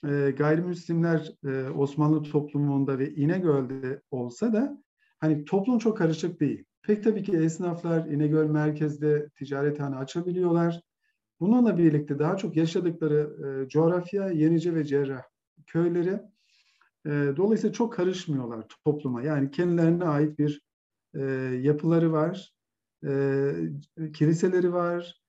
e, 0.04 0.30
gayrimüslimler 0.38 1.32
e, 1.44 1.70
Osmanlı 1.70 2.22
toplumunda 2.22 2.98
ve 2.98 3.14
İnegöl'de 3.14 4.02
olsa 4.10 4.52
da 4.52 4.82
hani 5.18 5.44
toplum 5.44 5.78
çok 5.78 5.98
karışık 5.98 6.40
değil. 6.40 6.64
Pek 6.82 7.04
tabii 7.04 7.22
ki 7.22 7.36
esnaflar 7.36 8.06
İnegöl 8.06 8.46
merkezde 8.46 9.28
ticarethane 9.28 9.96
açabiliyorlar. 9.96 10.80
Bununla 11.40 11.78
birlikte 11.78 12.18
daha 12.18 12.36
çok 12.36 12.56
yaşadıkları 12.56 13.36
e, 13.64 13.68
coğrafya 13.68 14.28
Yenice 14.28 14.74
ve 14.74 14.84
Cerrah 14.84 15.22
köyleri. 15.66 16.20
Dolayısıyla 17.06 17.72
çok 17.72 17.92
karışmıyorlar 17.92 18.66
topluma. 18.84 19.22
Yani 19.22 19.50
kendilerine 19.50 20.04
ait 20.04 20.38
bir 20.38 20.62
yapıları 21.62 22.12
var, 22.12 22.54
kiliseleri 24.14 24.72
var, 24.72 25.20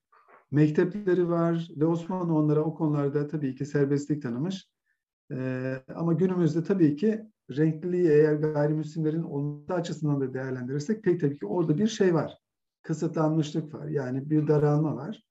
mektepleri 0.51 1.30
var 1.30 1.67
ve 1.76 1.86
Osmanlı 1.86 2.34
onlara 2.34 2.61
o 2.61 2.76
konularda 2.76 3.28
tabii 3.28 3.55
ki 3.55 3.65
serbestlik 3.65 4.22
tanımış. 4.24 4.67
Ama 5.95 6.13
günümüzde 6.13 6.63
tabii 6.63 6.95
ki 6.95 7.22
renkliliği 7.57 8.07
eğer 8.07 8.34
gayrimüslimlerin 8.34 9.24
olması 9.24 9.74
açısından 9.74 10.22
da 10.22 10.34
değerlendirirsek 10.34 11.03
pek 11.03 11.22
tabii 11.22 11.39
ki 11.39 11.45
orada 11.45 11.78
bir 11.78 11.88
şey 11.88 12.13
var. 12.13 12.38
Kısıtlanmışlık 12.84 13.74
var. 13.74 13.88
Yani 13.88 14.30
bir 14.30 14.47
daralma 14.47 14.95
var. 14.95 15.24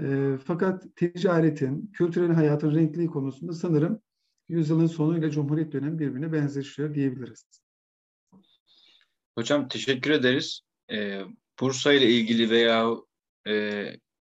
E, 0.00 0.36
fakat 0.44 0.86
ticaretin, 0.96 1.90
kültürel 1.92 2.32
hayatın 2.32 2.74
renkliliği 2.74 3.08
konusunda 3.08 3.52
sanırım 3.52 4.00
yüzyılın 4.48 4.86
sonuyla 4.86 5.30
Cumhuriyet 5.30 5.72
dönemi 5.72 5.98
birbirine 5.98 6.32
benzeşiyor 6.32 6.94
diyebiliriz. 6.94 7.44
Hocam 9.38 9.68
teşekkür 9.68 10.10
ederiz. 10.10 10.60
Ee, 10.92 11.20
Bursa 11.60 11.92
ile 11.92 12.10
ilgili 12.10 12.50
veya 12.50 12.90
e, 13.48 13.84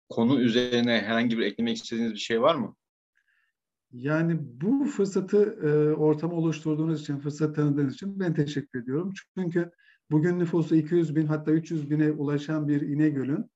konu 0.10 0.42
üzerine 0.42 1.02
herhangi 1.02 1.38
bir 1.38 1.46
eklemek 1.46 1.78
istediğiniz 1.78 2.14
bir 2.14 2.20
şey 2.20 2.42
var 2.42 2.56
mı? 2.56 2.76
Yani 3.92 4.38
bu 4.42 4.86
fırsatı 4.86 5.60
e, 5.64 5.94
ortamı 5.96 6.34
oluşturduğunuz 6.34 7.02
için, 7.02 7.20
fırsat 7.20 7.56
tanıdığınız 7.56 7.94
için 7.94 8.20
ben 8.20 8.34
teşekkür 8.34 8.84
ediyorum. 8.84 9.14
Çünkü 9.36 9.72
bugün 10.12 10.40
nüfusu 10.40 10.76
200 10.76 11.16
bin 11.16 11.26
hatta 11.26 11.52
300 11.52 11.90
bine 11.90 12.12
ulaşan 12.12 12.68
bir 12.68 12.82
İnegöl'ün 12.82 13.52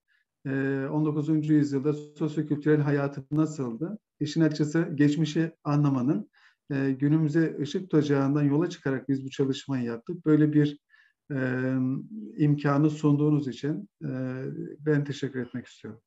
e, 0.46 0.88
19. 0.88 1.50
yüzyılda 1.50 1.94
sosyokültürel 1.94 2.82
hayatı 2.82 3.26
nasıldı? 3.32 4.00
İşin 4.20 4.42
açısı 4.42 4.90
geçmişi 4.96 5.52
anlamanın 5.64 6.31
e, 6.72 6.92
günümüze 6.92 7.58
ışık 7.62 7.82
tutacağından 7.82 8.44
yola 8.44 8.70
çıkarak 8.70 9.10
biz 9.10 9.26
bu 9.26 9.30
çalışmayı 9.30 9.84
yaptık. 9.84 10.26
Böyle 10.26 10.54
bir 10.54 10.78
e, 11.32 11.38
imkanı 12.38 12.90
sunduğunuz 12.90 13.48
için 13.48 13.90
e, 14.04 14.10
ben 14.80 15.04
teşekkür 15.04 15.46
etmek 15.46 15.68
istiyorum. 15.68 16.02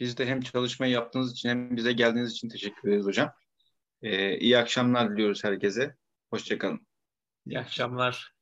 Biz 0.00 0.18
de 0.18 0.26
hem 0.26 0.40
çalışmayı 0.40 0.92
yaptığınız 0.92 1.32
için 1.32 1.48
hem 1.48 1.76
bize 1.76 1.92
geldiğiniz 1.92 2.30
için 2.30 2.48
teşekkür 2.48 2.88
ederiz 2.88 3.06
hocam. 3.06 3.32
Ee, 4.02 4.38
iyi 4.38 4.58
akşamlar 4.58 5.12
diliyoruz 5.12 5.44
herkese. 5.44 5.96
Hoşçakalın. 6.30 6.86
İyi 7.46 7.58
akşamlar. 7.58 8.34